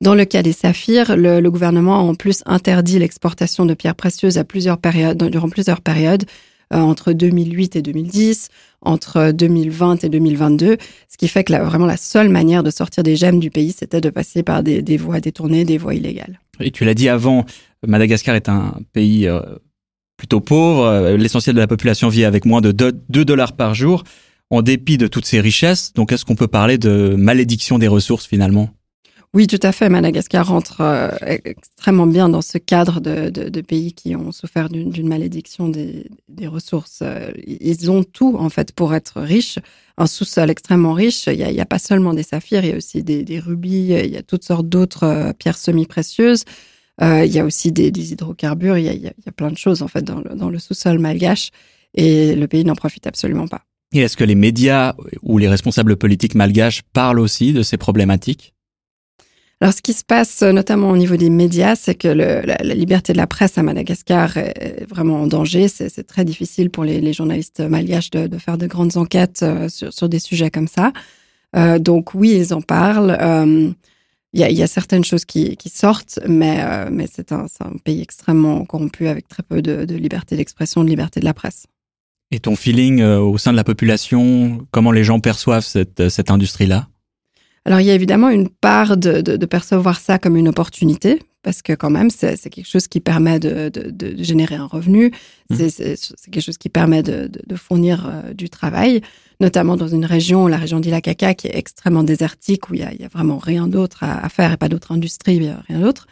Dans 0.01 0.15
le 0.15 0.25
cas 0.25 0.45
des 0.45 0.53
saphirs, 0.53 1.17
le, 1.17 1.41
le 1.41 1.51
gouvernement 1.51 1.97
a 1.97 2.03
en 2.03 2.15
plus 2.15 2.45
interdit 2.47 3.01
l'exportation 3.01 3.67
de 3.67 3.75
pierres 3.75 3.97
précieuses 3.97 4.39
à 4.39 4.45
plusieurs 4.45 4.79
périodes, 4.79 5.31
durant 5.31 5.49
plusieurs 5.49 5.81
périodes. 5.81 6.27
Euh, 6.75 6.79
entre 6.79 7.13
2008 7.13 7.77
et 7.77 7.83
2010, 7.83 8.49
entre 8.81 9.31
2020 9.31 10.03
et 10.05 10.09
2022, 10.09 10.77
ce 11.09 11.17
qui 11.17 11.29
fait 11.29 11.45
que 11.45 11.53
vraiment 11.53 11.87
la 11.87 11.97
seule 11.97 12.29
manière 12.29 12.63
de 12.63 12.71
sortir 12.71 13.05
des 13.05 13.17
gemmes 13.17 13.39
du 13.39 13.51
pays, 13.51 13.73
c'était 13.73 14.01
de 14.01 14.11
passer 14.11 14.43
par 14.43 14.63
des, 14.63 14.97
voies 14.97 15.21
détournées, 15.21 15.65
des 15.65 15.79
voies 15.79 15.95
illégales. 15.95 16.41
Et 16.61 16.71
tu 16.71 16.85
l'as 16.85 16.95
dit 16.95 17.09
avant, 17.09 17.45
Madagascar 17.87 18.35
est 18.35 18.49
un 18.49 18.75
pays 18.93 19.29
euh, 19.29 19.41
plutôt 20.17 20.41
pauvre, 20.41 20.85
euh, 20.87 21.17
l'essentiel 21.17 21.55
de 21.55 21.61
la 21.61 21.69
population 21.69 22.09
vit 22.09 22.25
avec 22.25 22.45
moins 22.45 22.61
de 22.61 22.73
2 22.73 23.25
dollars 23.25 23.55
par 23.55 23.75
jour, 23.75 24.03
en 24.51 24.63
dépit 24.63 24.99
de 24.99 25.07
toutes 25.07 25.27
ces 25.27 25.41
richesses. 25.41 25.93
Donc 25.93 26.11
est-ce 26.11 26.25
qu'on 26.25 26.37
peut 26.37 26.49
parler 26.49 26.77
de 26.77 27.15
malédiction 27.17 27.79
des 27.79 27.89
ressources 27.89 28.27
finalement? 28.27 28.71
Oui, 29.35 29.49
tout 29.49 29.59
à 29.63 29.73
fait. 29.73 29.89
Madagascar 29.89 30.47
rentre 30.47 30.81
euh, 30.81 31.11
extrêmement 31.45 32.07
bien 32.07 32.29
dans 32.29 32.41
ce 32.41 32.57
cadre 32.57 33.01
de, 33.01 33.61
pays 33.63 33.93
qui 33.93 34.15
ont 34.15 34.31
souffert 34.31 34.69
d'une 34.69 35.09
malédiction 35.09 35.69
des, 35.69 36.07
ressources. 36.47 37.01
Euh, 37.03 37.33
ils 37.45 37.91
ont 37.91 38.05
tout, 38.05 38.37
en 38.39 38.49
fait, 38.49 38.73
pour 38.73 38.95
être 38.95 39.21
riches. 39.21 39.59
Un 39.99 40.07
sous-sol 40.07 40.51
extrêmement 40.51 40.93
riche. 40.93 41.27
Il 41.27 41.45
n'y 41.45 41.61
a, 41.61 41.67
pas 41.67 41.81
seulement 41.81 42.15
des 42.15 42.23
saphirs, 42.23 42.65
il 42.65 42.71
y 42.71 42.73
a 42.73 42.77
aussi 42.77 43.03
des, 43.03 43.41
rubis, 43.41 43.89
il 43.89 44.11
y 44.13 44.17
a 44.17 44.23
toutes 44.23 44.45
sortes 44.45 44.69
d'autres 44.69 45.03
euh, 45.03 45.33
pierres 45.33 45.59
semi-précieuses. 45.59 46.45
il 47.01 47.27
y 47.27 47.41
a 47.41 47.45
aussi 47.45 47.73
des, 47.73 47.89
hydrocarbures, 47.89 48.79
il 48.79 48.87
y, 48.87 49.09
a, 49.09 49.33
plein 49.33 49.51
de 49.51 49.59
choses, 49.59 49.83
en 49.83 49.89
fait, 49.89 50.03
dans 50.03 50.21
le, 50.21 50.37
dans 50.37 50.49
le 50.49 50.61
sous-sol 50.61 51.01
malgache. 51.01 51.51
Et 51.95 52.37
le 52.37 52.47
pays 52.47 52.65
n'en 52.65 52.77
profite 52.77 53.09
absolument 53.09 53.49
pas. 53.49 53.63
Et 53.93 53.99
est-ce 53.99 54.17
que 54.17 54.25
les 54.25 54.37
médias 54.37 54.95
ou 55.23 55.39
les 55.39 55.49
responsables 55.49 55.97
politiques 55.97 56.37
malgaches 56.37 56.83
parlent 56.93 57.21
aussi 57.21 57.53
de 57.53 57.65
ces 57.65 57.77
problématiques? 57.77 58.55
Alors, 59.65 59.73
ce 59.73 59.81
qui 59.81 59.95
se 59.95 60.05
passe 60.05 60.43
euh, 60.43 60.53
notamment 60.53 60.91
au 60.91 60.97
niveau 60.99 61.17
des 61.17 61.31
médias, 61.31 61.75
c'est 61.75 61.95
que 61.95 62.07
la, 62.07 62.57
liberté 62.75 63.15
de 63.15 63.17
la 63.17 63.27
presse 63.27 63.57
à 63.57 63.63
Madagascar 63.63 64.37
est 64.37 64.85
vraiment 64.87 65.23
en 65.23 65.27
danger. 65.27 65.69
C'est 65.69 66.07
très 66.07 66.27
difficile 66.27 66.69
pour 66.69 66.85
les, 66.85 67.15
journalistes 67.15 67.61
malgaches 67.61 68.11
de, 68.11 68.37
faire 68.37 68.59
de 68.59 68.67
grandes 68.67 68.99
enquêtes 68.99 69.43
euh, 69.43 69.71
sur, 69.71 70.11
des 70.11 70.19
sujets 70.19 70.51
comme 70.51 70.69
ça. 70.69 70.93
Euh, 71.57 71.79
donc 71.79 72.13
oui, 72.13 72.37
ils 72.37 72.53
en 72.53 72.61
parlent. 72.61 73.17
Il 74.35 74.41
y, 74.41 74.63
a, 74.63 74.67
certaines 74.67 75.05
choses 75.05 75.25
qui, 75.25 75.57
sortent, 75.73 76.19
mais, 76.29 76.63
c'est 77.11 77.33
un, 77.33 77.47
pays 77.85 78.03
extrêmement 78.03 78.67
corrompu 78.67 79.09
avec 79.09 79.29
très 79.29 79.43
peu 79.43 79.63
de, 79.63 79.95
liberté 79.95 80.37
d'expression, 80.37 80.85
de 80.85 80.91
liberté 80.91 81.21
de 81.21 81.25
la 81.25 81.33
presse. 81.33 81.65
Et 82.31 82.39
ton 82.39 82.55
feeling 82.55 83.03
au 83.03 83.39
sein 83.39 83.53
de 83.53 83.57
la 83.57 83.65
population, 83.65 84.67
comment 84.73 84.93
les 84.93 85.05
gens 85.05 85.21
perçoivent 85.21 85.65
cette 85.65 86.31
industrie-là? 86.31 86.87
Alors 87.65 87.81
il 87.81 87.87
y 87.87 87.91
a 87.91 87.95
évidemment 87.95 88.29
une 88.29 88.49
part 88.49 88.97
de, 88.97 89.21
de, 89.21 89.47
percevoir 89.47 89.99
ça 89.99 90.19
comme 90.19 90.37
une 90.37 90.49
opportunité, 90.49 91.23
parce 91.43 91.63
que 91.63 91.73
quand 91.73 91.91
même 91.91 92.11
c'est 92.11 92.37
quelque 92.51 92.69
chose 92.69 92.89
qui 92.89 93.01
permet 93.01 93.39
de, 93.39 93.71
de 93.71 94.23
générer 94.23 94.57
un 94.57 94.67
revenu, 94.67 95.13
mmh. 95.51 95.69
c'est 95.71 95.97
quelque 96.31 96.43
chose 96.43 96.59
qui 96.59 96.69
permet 96.69 97.03
de, 97.03 97.31
fournir 97.57 98.07
euh, 98.07 98.35
du 98.35 98.51
travail, 98.51 99.01
notamment 99.41 99.77
dans 99.77 99.89
une 99.89 100.05
région, 100.05 100.47
la 100.47 100.59
région 100.59 100.79
d'Ilakaka, 100.79 101.35
qui 101.35 101.47
est 101.47 101.57
extrêmement 101.57 102.03
désertique, 102.03 102.69
où 102.69 102.75
il 102.75 102.81
y 102.81 102.85
a, 102.85 102.93
il 102.93 103.01
y 103.01 103.05
a 103.05 103.09
vraiment 103.09 103.39
rien 103.39 103.67
d'autre 103.67 104.03
à, 104.03 104.29
faire 104.29 104.53
et 104.53 104.57
pas 104.59 104.69
d'autre 104.69 104.93
industrie, 104.93 105.39
rien 105.69 105.81
d'autre. 105.81 106.07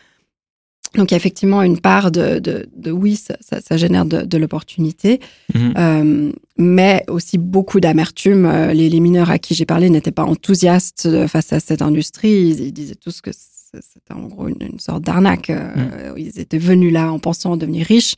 Donc 0.95 1.11
il 1.11 1.15
y 1.15 1.15
a 1.15 1.17
effectivement 1.17 1.63
une 1.63 1.79
part 1.79 2.11
de, 2.11 2.39
de, 2.39 2.69
de 2.77 2.91
oui, 2.91 3.17
ça, 3.17 3.37
ça, 3.41 3.77
génère 3.77 4.05
de, 4.05 4.23
de 4.23 4.39
l'opportunité, 4.39 5.21
mhm. 5.55 5.75
euh, 5.77 6.33
mais 6.59 7.05
aussi 7.09 7.39
beaucoup 7.39 7.81
d'amertume. 7.81 8.45
Euh, 8.45 8.73
les, 8.73 8.91
les, 8.91 9.01
mineurs 9.01 9.31
à 9.31 9.39
qui 9.39 9.55
j'ai 9.55 9.65
parlé 9.65 9.89
n'étaient 9.89 10.13
pas 10.13 10.25
enthousiastes 10.25 11.27
face 11.27 11.53
à 11.53 11.61
cette 11.61 11.83
industrie. 11.83 12.55
Ils, 12.59 12.73
disaient 12.73 12.95
tous 12.95 13.21
que 13.21 13.31
c'était 13.33 14.13
en 14.13 14.27
gros 14.27 14.49
une, 14.49 14.79
sorte 14.79 15.03
d'arnaque. 15.03 15.51
Euh, 15.51 16.13
mhm. 16.13 16.19
Ils 16.19 16.39
étaient 16.39 16.59
venus 16.59 16.93
là 16.93 17.11
en 17.11 17.19
pensant 17.19 17.57
devenir 17.57 17.87
riches. 17.87 18.15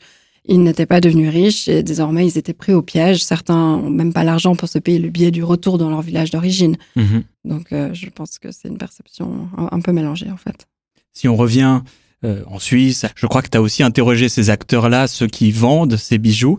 Ils 0.47 0.63
n'étaient 0.63 0.85
pas 0.85 1.01
devenus 1.01 1.31
riches 1.31 1.69
et 1.69 1.83
désormais 1.83 2.27
ils 2.27 2.37
étaient 2.37 2.53
pris 2.53 2.75
au 2.75 2.83
piège. 2.83 3.25
Certains 3.25 3.79
n'ont 3.79 3.89
même 3.89 4.13
pas 4.13 4.25
l'argent 4.25 4.57
pour 4.57 4.69
se 4.69 4.79
payer 4.79 4.99
le 4.99 5.09
billet 5.09 5.31
du 5.31 5.43
retour 5.43 5.79
dans 5.79 5.89
leur 5.89 6.03
village 6.03 6.31
d'origine. 6.33 6.77
Mhm. 6.97 7.23
Donc 7.45 7.69
je 7.71 8.11
pense 8.11 8.39
que 8.39 8.51
c'est 8.51 8.69
une 8.69 8.79
perception 8.79 9.49
un, 9.57 9.69
un 9.71 9.81
peu 9.81 9.93
mélangée 9.93 10.31
en 10.31 10.37
fait. 10.37 10.67
Si 11.15 11.29
on 11.29 11.37
revient 11.37 11.81
euh, 11.81 11.89
en 12.22 12.59
Suisse. 12.59 13.05
Je 13.16 13.27
crois 13.27 13.42
que 13.42 13.48
tu 13.48 13.59
as 13.59 13.62
aussi 13.62 13.83
interrogé 13.83 14.29
ces 14.31 14.48
acteurs-là, 14.48 15.09
ceux 15.09 15.27
qui 15.27 15.50
vendent 15.50 15.96
ces 15.96 16.18
bijoux. 16.18 16.59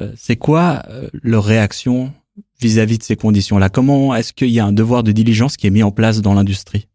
Euh, 0.00 0.12
c'est 0.16 0.36
quoi 0.36 0.82
euh, 0.88 1.08
leur 1.22 1.44
réaction 1.44 2.12
vis-à-vis 2.60 2.98
de 2.98 3.02
ces 3.02 3.16
conditions-là? 3.16 3.68
Comment 3.68 4.14
est-ce 4.14 4.32
qu'il 4.32 4.50
y 4.50 4.58
a 4.58 4.64
un 4.64 4.72
devoir 4.72 5.02
de 5.02 5.12
diligence 5.12 5.56
qui 5.56 5.66
est 5.66 5.70
mis 5.70 5.82
en 5.82 5.92
place 5.92 6.20
dans 6.20 6.34
l'industrie? 6.34 6.88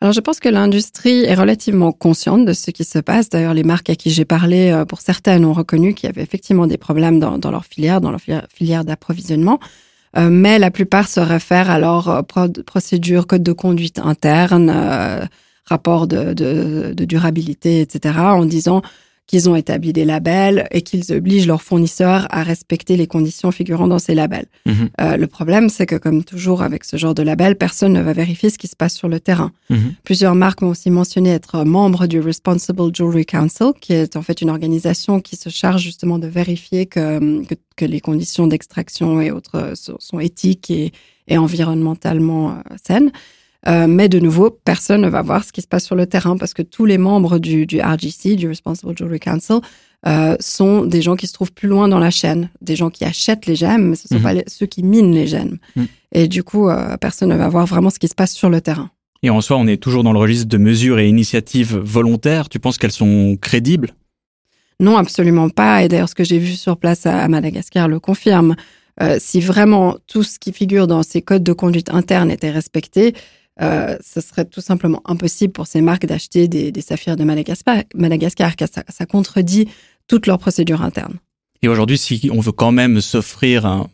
Alors 0.00 0.14
je 0.14 0.20
pense 0.20 0.40
que 0.40 0.48
l'industrie 0.48 1.24
est 1.24 1.34
relativement 1.34 1.92
consciente 1.92 2.46
de 2.46 2.54
ce 2.54 2.70
qui 2.70 2.84
se 2.84 2.98
passe. 2.98 3.28
D'ailleurs, 3.28 3.52
les 3.52 3.64
marques 3.64 3.90
à 3.90 3.96
qui 3.96 4.08
j'ai 4.08 4.24
parlé, 4.24 4.84
pour 4.88 5.02
certaines, 5.02 5.44
ont 5.44 5.52
reconnu 5.52 5.92
qu'il 5.92 6.06
y 6.06 6.10
avait 6.10 6.22
effectivement 6.22 6.66
des 6.66 6.78
problèmes 6.78 7.20
dans, 7.20 7.50
leur 7.50 7.66
filière, 7.66 8.00
dans 8.00 8.10
leur 8.10 8.20
filière 8.50 8.86
d'approvisionnement. 8.86 9.60
mais 10.16 10.58
la 10.58 10.70
plupart 10.70 11.06
se 11.06 11.20
réfèrent 11.20 11.68
à 11.68 11.78
leur 11.78 12.24
procédure, 12.64 13.26
code 13.26 13.42
de 13.42 13.52
conduite 13.52 13.98
interne, 13.98 14.70
rapport 15.70 16.06
de, 16.06 16.34
de, 16.34 17.04
durabilité, 17.04 17.80
etc., 17.80 18.18
en 18.18 18.44
disant 18.44 18.82
qu'ils 19.30 19.48
ont 19.48 19.54
établi 19.54 19.92
des 19.92 20.04
labels 20.04 20.66
et 20.72 20.82
qu'ils 20.82 21.12
obligent 21.12 21.46
leurs 21.46 21.62
fournisseurs 21.62 22.26
à 22.30 22.42
respecter 22.42 22.96
les 22.96 23.06
conditions 23.06 23.52
figurant 23.52 23.86
dans 23.86 24.00
ces 24.00 24.16
labels. 24.16 24.46
Mhm. 24.66 24.90
Euh, 25.00 25.16
le 25.16 25.26
problème, 25.28 25.68
c'est 25.68 25.86
que 25.86 25.94
comme 25.94 26.24
toujours 26.24 26.62
avec 26.62 26.82
ce 26.82 26.96
genre 26.96 27.14
de 27.14 27.22
label, 27.22 27.54
personne 27.54 27.92
ne 27.92 28.02
va 28.02 28.12
vérifier 28.12 28.50
ce 28.50 28.58
qui 28.58 28.66
se 28.66 28.74
passe 28.74 28.96
sur 28.96 29.08
le 29.08 29.20
terrain. 29.20 29.52
Mhm. 29.70 29.94
Plusieurs 30.02 30.34
marques 30.34 30.62
ont 30.62 30.70
aussi 30.70 30.90
mentionné 30.90 31.30
être 31.30 31.64
membres 31.64 32.08
du 32.08 32.18
Responsible 32.18 32.92
Jewelry 32.92 33.24
Council, 33.24 33.70
qui 33.80 33.92
est 33.92 34.16
en 34.16 34.22
fait 34.22 34.40
une 34.40 34.50
organisation 34.50 35.20
qui 35.20 35.36
se 35.36 35.48
charge 35.48 35.82
justement 35.82 36.18
de 36.18 36.26
vérifier 36.26 36.86
que, 36.86 37.44
que, 37.76 37.84
les 37.84 38.00
conditions 38.00 38.48
d'extraction 38.48 39.20
et 39.20 39.30
autres 39.30 39.74
sont, 39.76 40.18
éthiques 40.18 40.72
et, 40.72 40.92
et 41.28 41.38
environnementalement 41.38 42.50
euh, 42.50 42.54
saines. 42.82 43.12
Euh, 43.68 43.86
mais 43.86 44.08
de 44.08 44.18
nouveau, 44.18 44.50
personne 44.50 45.02
ne 45.02 45.08
va 45.08 45.22
voir 45.22 45.44
ce 45.44 45.52
qui 45.52 45.60
se 45.60 45.66
passe 45.66 45.84
sur 45.84 45.94
le 45.94 46.06
terrain 46.06 46.36
parce 46.36 46.54
que 46.54 46.62
tous 46.62 46.86
les 46.86 46.98
membres 46.98 47.38
du, 47.38 47.66
du 47.66 47.80
RGC, 47.80 48.36
du 48.36 48.48
Responsible 48.48 48.96
Jewelry 48.96 49.20
Council, 49.20 49.60
euh, 50.06 50.34
sont 50.40 50.86
des 50.86 51.02
gens 51.02 51.14
qui 51.14 51.26
se 51.26 51.34
trouvent 51.34 51.52
plus 51.52 51.68
loin 51.68 51.86
dans 51.86 51.98
la 51.98 52.10
chaîne, 52.10 52.48
des 52.62 52.74
gens 52.74 52.88
qui 52.88 53.04
achètent 53.04 53.44
les 53.44 53.54
gemmes, 53.54 53.90
mais 53.90 53.96
ce 53.96 54.06
ne 54.10 54.18
sont 54.18 54.26
mhm. 54.26 54.34
pas 54.34 54.42
ceux 54.46 54.64
qui 54.64 54.82
minent 54.82 55.14
les 55.14 55.26
gemmes. 55.26 55.58
Mhm. 55.76 55.88
Et 56.12 56.26
du 56.26 56.42
coup, 56.42 56.70
euh, 56.70 56.96
personne 56.96 57.28
ne 57.28 57.36
va 57.36 57.48
voir 57.50 57.66
vraiment 57.66 57.90
ce 57.90 57.98
qui 57.98 58.08
se 58.08 58.14
passe 58.14 58.32
sur 58.32 58.48
le 58.48 58.62
terrain. 58.62 58.90
Et 59.22 59.28
en 59.28 59.42
soi, 59.42 59.58
on 59.58 59.66
est 59.66 59.76
toujours 59.76 60.02
dans 60.02 60.14
le 60.14 60.18
registre 60.18 60.48
de 60.48 60.56
mesures 60.56 60.98
et 60.98 61.06
initiatives 61.06 61.76
volontaires. 61.76 62.48
Tu 62.48 62.58
penses 62.58 62.78
qu'elles 62.78 62.92
sont 62.92 63.36
crédibles? 63.38 63.90
Non, 64.80 64.96
absolument 64.96 65.50
pas. 65.50 65.84
Et 65.84 65.88
d'ailleurs, 65.88 66.08
ce 66.08 66.14
que 66.14 66.24
j'ai 66.24 66.38
vu 66.38 66.52
sur 66.52 66.78
place 66.78 67.04
à, 67.04 67.28
Madagascar 67.28 67.86
le 67.86 68.00
confirme. 68.00 68.56
Euh, 69.02 69.16
si 69.18 69.40
vraiment 69.40 69.96
tout 70.06 70.22
ce 70.22 70.38
qui 70.38 70.52
figure 70.52 70.86
dans 70.86 71.02
ces 71.02 71.22
codes 71.22 71.44
de 71.44 71.52
conduite 71.52 71.90
interne 71.90 72.30
était 72.30 72.50
respecté, 72.50 73.14
euh, 73.62 73.96
ce 74.02 74.20
serait 74.20 74.44
tout 74.44 74.60
simplement 74.60 75.02
impossible 75.04 75.52
pour 75.52 75.66
ces 75.66 75.80
marques 75.80 76.06
d'acheter 76.06 76.48
des, 76.48 76.72
saphirs 76.80 77.16
de 77.16 77.24
Madagascar, 77.24 77.82
Madagascar 77.94 78.56
car 78.56 78.68
ça, 78.72 79.06
contredit 79.06 79.68
toutes 80.06 80.26
leurs 80.26 80.38
procédures 80.38 80.82
internes. 80.82 81.18
Et 81.62 81.68
aujourd'hui, 81.68 81.98
si 81.98 82.30
on 82.32 82.40
veut 82.40 82.52
quand 82.52 82.72
même 82.72 83.00
s'offrir 83.00 83.66
un, 83.66 83.88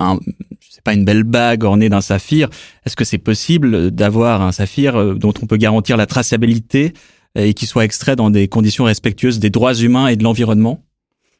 un, 0.00 0.18
je 0.60 0.72
sais 0.72 0.80
pas, 0.82 0.94
une 0.94 1.04
belle 1.04 1.22
bague 1.22 1.62
ornée 1.62 1.88
d'un 1.88 2.00
saphir, 2.00 2.48
est-ce 2.84 2.96
que 2.96 3.04
c'est 3.04 3.18
possible 3.18 3.92
d'avoir 3.92 4.42
un 4.42 4.52
saphir 4.52 4.96
euh, 4.96 5.14
dont 5.14 5.34
on 5.40 5.46
peut 5.46 5.56
garantir 5.56 5.96
la 5.96 6.06
traçabilité 6.06 6.92
et 7.36 7.52
qui 7.52 7.66
soit 7.66 7.84
extrait 7.84 8.14
dans 8.14 8.30
des 8.30 8.46
conditions 8.46 8.84
respectueuses 8.84 9.40
des 9.40 9.50
droits 9.50 9.74
humains 9.74 10.06
et 10.06 10.14
de 10.14 10.22
l'environnement? 10.22 10.84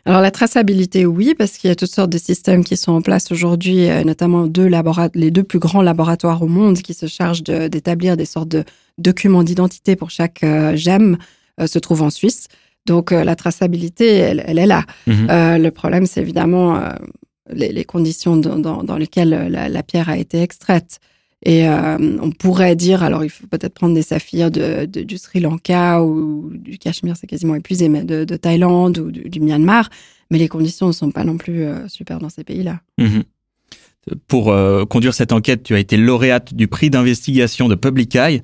Alors 0.07 0.21
la 0.21 0.31
traçabilité, 0.31 1.07
oui, 1.07 1.35
parce 1.37 1.53
qu'il 1.53 1.69
y 1.69 1.71
a 1.71 1.75
toutes 1.75 1.93
sortes 1.93 2.11
de 2.11 2.19
systèmes 2.19 2.62
qui 2.62 2.77
sont 2.77 2.93
en 2.93 3.01
place 3.01 3.33
aujourd'hui, 3.33 3.88
euh, 3.88 4.05
notamment 4.05 4.47
deux 4.47 4.71
les 5.14 5.31
deux 5.31 5.43
plus 5.43 5.59
grands 5.59 5.81
laboratoires 5.81 6.43
au 6.43 6.47
monde 6.47 6.79
qui 6.79 6.93
se 6.93 7.07
chargent 7.07 7.43
d'établir 7.43 8.17
des 8.17 8.27
sortes 8.27 8.49
de 8.49 8.64
documents 8.99 9.43
d'identité 9.43 9.97
pour 9.97 10.11
chaque 10.11 10.45
euh, 10.45 10.77
gemme 10.77 11.17
euh, 11.59 11.67
se 11.67 11.79
trouvent 11.79 12.03
en 12.03 12.11
Suisse. 12.11 12.49
Donc 12.87 13.12
la 13.12 13.35
traçabilité, 13.35 14.09
elle, 14.09 14.59
est 14.59 14.67
là. 14.67 14.85
Mhm. 15.07 15.27
le 15.57 15.71
problème, 15.71 16.05
c'est 16.05 16.21
évidemment 16.21 16.79
les, 17.51 17.85
conditions 17.87 18.37
dans, 18.37 18.99
lesquelles 18.99 19.31
la, 19.31 19.83
pierre 19.83 20.11
a 20.11 20.19
été 20.19 20.43
extraite. 20.43 21.01
Et 21.44 21.68
on 21.68 22.30
pourrait 22.30 22.74
dire, 22.74 23.02
alors 23.02 23.22
il 23.22 23.28
faut 23.28 23.46
peut-être 23.46 23.74
prendre 23.74 23.94
des 23.94 24.02
saphirs 24.02 24.50
de, 24.50 24.87
du 24.87 25.18
Sri 25.18 25.40
Lanka 25.40 26.02
ou 26.02 26.50
du 26.54 26.78
Cachemire, 26.78 27.18
c'est 27.18 27.26
quasiment 27.26 27.54
épuisé, 27.54 27.90
mais 27.90 28.02
de, 28.02 28.24
Thaïlande 28.37 28.96
ou 28.98 29.11
du, 29.11 29.40
Myanmar, 29.40 29.90
mais 30.30 30.38
les 30.38 30.48
conditions 30.48 30.87
ne 30.87 30.92
sont 30.92 31.11
pas 31.11 31.22
non 31.22 31.37
plus 31.37 31.66
super 31.88 32.18
dans 32.18 32.30
ces 32.30 32.44
pays-là. 32.44 32.80
Mhm. 32.96 33.24
Pour 34.26 34.54
conduire 34.88 35.12
cette 35.12 35.33
enquête, 35.33 35.62
tu 35.64 35.74
as 35.74 35.78
été 35.78 35.98
lauréate 35.98 36.54
du 36.54 36.66
prix 36.66 36.88
d'investigation 36.88 37.68
de 37.68 37.74
Public 37.74 38.16
Eye 38.16 38.42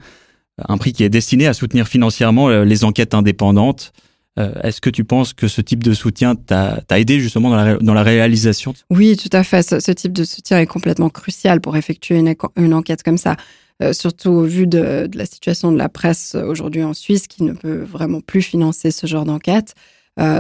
un 0.69 0.79
prix 0.79 0.93
qui 0.93 1.05
est 1.05 1.09
destiné 1.09 1.47
à 1.47 1.55
soutenir 1.55 1.89
financièrement 1.89 2.49
euh, 2.49 2.65
les 2.65 2.85
enquêtes 2.85 3.15
indépendantes. 3.15 3.93
Euh, 4.41 4.53
est-ce 4.63 4.81
que 4.81 4.91
tu 4.91 5.05
penses 5.05 5.33
que 5.33 5.49
ce 5.49 5.61
type 5.61 5.83
de 5.83 5.93
soutien 5.93 6.35
t'a 6.35 6.83
aidé 6.93 7.21
justement 7.21 7.51
dans 7.81 7.95
la, 7.95 8.03
réalisation? 8.03 8.75
Oui, 8.91 9.17
tout 9.17 9.35
à 9.35 9.43
fait. 9.45 9.63
Ce, 9.63 9.93
type 9.93 10.13
de 10.13 10.25
soutien 10.25 10.59
est 10.59 10.67
complètement 10.67 11.11
crucial 11.11 11.61
pour 11.61 11.77
effectuer 11.77 12.19
une, 12.57 12.75
enquête 12.75 13.03
comme 13.03 13.19
ça. 13.19 13.37
Euh, 13.83 13.93
surtout 13.93 14.31
au 14.31 14.45
vu 14.45 14.67
de, 14.67 15.09
la 15.15 15.27
situation 15.27 15.73
de 15.73 15.79
la 15.79 15.89
presse 15.89 16.35
aujourd'hui 16.35 16.83
en 16.83 16.95
Suisse, 16.95 17.27
qui 17.27 17.43
ne 17.43 17.53
peut 17.53 17.83
vraiment 17.83 18.21
plus 18.21 18.43
financer 18.43 18.91
ce 18.91 19.07
genre 19.07 19.25
d'enquête. 19.25 19.75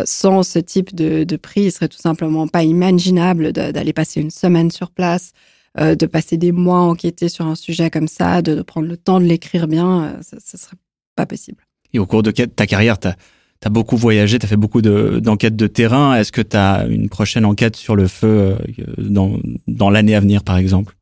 sans 0.04 0.42
ce 0.42 0.58
type 0.58 0.94
de, 0.94 1.24
de, 1.24 1.36
prix, 1.36 1.62
il 1.62 1.72
serait 1.72 1.88
tout 1.88 2.00
simplement 2.00 2.48
pas 2.48 2.64
imaginable 2.64 3.52
d'aller 3.52 3.92
passer 3.92 4.20
une 4.20 4.30
semaine 4.30 4.70
sur 4.70 4.90
place, 4.90 5.32
euh, 5.78 5.94
de 5.94 6.06
passer 6.06 6.36
des 6.36 6.50
mois 6.50 6.78
à 6.78 6.82
enquêter 6.82 7.28
sur 7.28 7.46
un 7.46 7.54
sujet 7.54 7.90
comme 7.90 8.08
ça, 8.08 8.42
de, 8.42 8.60
prendre 8.62 8.88
le 8.88 8.96
temps 8.96 9.20
de 9.20 9.24
l'écrire 9.24 9.68
bien, 9.68 10.02
euh, 10.02 10.16
ça, 10.20 10.36
ne 10.36 10.58
serait 10.58 10.76
pas 11.14 11.26
possible. 11.26 11.64
Et 11.92 12.00
au 12.00 12.06
cours 12.06 12.24
de 12.24 12.32
ta 12.32 12.66
carrière, 12.66 12.98
tu 12.98 13.06
as, 13.06 13.16
beaucoup 13.68 13.96
voyagé, 13.96 14.38
tu 14.38 14.46
as 14.46 14.48
fait 14.48 14.56
beaucoup 14.56 14.80
d'enquêtes 14.80 15.56
de, 15.56 15.66
terrain. 15.66 16.14
Est-ce 16.16 16.32
que 16.32 16.40
tu 16.40 16.56
as 16.56 16.86
une 16.88 17.08
prochaine 17.08 17.44
enquête 17.44 17.76
sur 17.76 17.94
le 17.94 18.06
feu 18.06 18.28
euh, 18.28 18.56
dans, 18.96 19.38
dans 19.66 19.90
l'année 19.90 20.14
à 20.14 20.20
venir, 20.20 20.42
par 20.42 20.56
exemple? 20.56 20.96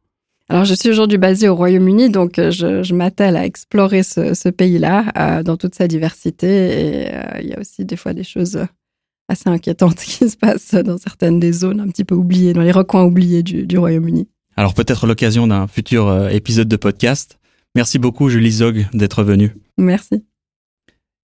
Alors, 0.49 0.65
je 0.65 0.75
suis 0.75 0.89
aujourd'hui 0.89 1.19
basée 1.19 1.49
au 1.49 1.55
Royaume-Uni, 1.55 2.09
donc 2.11 2.37
je, 2.37 2.83
je 2.83 2.95
m'attelle 2.95 3.37
à 3.37 3.45
explorer 3.45 4.03
ce, 4.03 4.33
ce 4.33 4.49
pays-là 4.49 5.43
dans 5.43 5.59
toute 5.59 5.75
sa 5.75 5.87
diversité. 5.87 6.47
Et 6.49 7.11
il 7.43 7.49
y 7.49 7.53
a 7.53 7.61
aussi 7.61 7.85
des 7.85 7.97
fois 7.97 8.15
des 8.15 8.25
choses 8.25 8.59
assez 9.29 9.49
inquiétantes 9.49 9.97
qui 10.03 10.29
se 10.29 10.37
passent 10.37 10.75
dans 10.75 10.99
certaines 10.99 11.39
des 11.39 11.53
zones 11.53 11.81
un 11.81 11.89
petit 11.89 12.05
peu 12.05 12.15
oubliées, 12.15 12.55
dans 12.55 12.63
les 12.63 12.73
recoins 12.73 13.05
oubliés 13.05 13.43
du, 13.43 13.67
du 13.67 13.79
Royaume-Uni. 13.79 14.29
Alors 14.57 14.75
peut-être 14.75 15.07
l'occasion 15.07 15.47
d'un 15.47 15.69
futur 15.69 16.09
euh, 16.09 16.29
épisode 16.31 16.67
de 16.67 16.77
podcast. 16.77 17.39
Merci 17.77 17.99
beaucoup 17.99 18.29
Julie 18.29 18.51
Zog 18.51 18.87
d'être 18.93 19.23
venue. 19.23 19.55
Merci. 19.77 20.25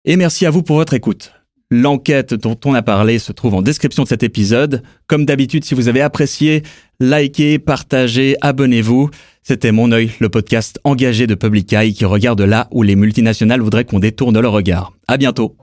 Et 0.05 0.17
merci 0.17 0.47
à 0.47 0.51
vous 0.51 0.63
pour 0.63 0.77
votre 0.77 0.95
écoute. 0.95 1.33
L'enquête 1.71 2.35
dont 2.35 2.59
on 2.65 2.75
a 2.75 2.83
parlé 2.83 3.19
se 3.19 3.33
trouve 3.33 3.55
en 3.55 3.63
description 3.63 4.03
de 4.03 4.09
cet 4.09 4.23
épisode. 4.23 4.83
Comme 5.07 5.25
d'habitude, 5.25 5.65
si 5.65 5.75
vous 5.75 5.89
avez 5.89 6.03
apprécié, 6.03 6.63
likez, 7.01 7.59
partagez, 7.59 8.37
abonnez-vous. 8.43 9.11
C'était 9.43 9.73
Mon 9.73 9.93
œil, 9.93 10.11
le 10.21 10.29
podcast 10.29 10.79
engagé 10.85 11.27
de 11.27 11.35
Public 11.35 11.73
Eye 11.73 11.95
qui 11.95 12.05
regarde 12.05 12.43
là 12.43 12.69
où 12.71 12.83
les 12.83 12.97
multinationales 12.97 13.61
voudraient 13.61 13.85
qu'on 13.85 13.99
détourne 13.99 14.39
le 14.39 14.49
regard. 14.49 14.93
À 15.09 15.17
bientôt. 15.17 15.57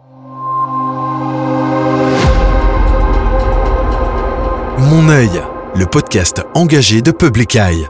Mon 4.80 5.08
œil 5.10 5.30
le 5.75 5.86
podcast 5.86 6.43
engagé 6.54 7.01
de 7.01 7.12
Public 7.12 7.56
Eye. 7.56 7.88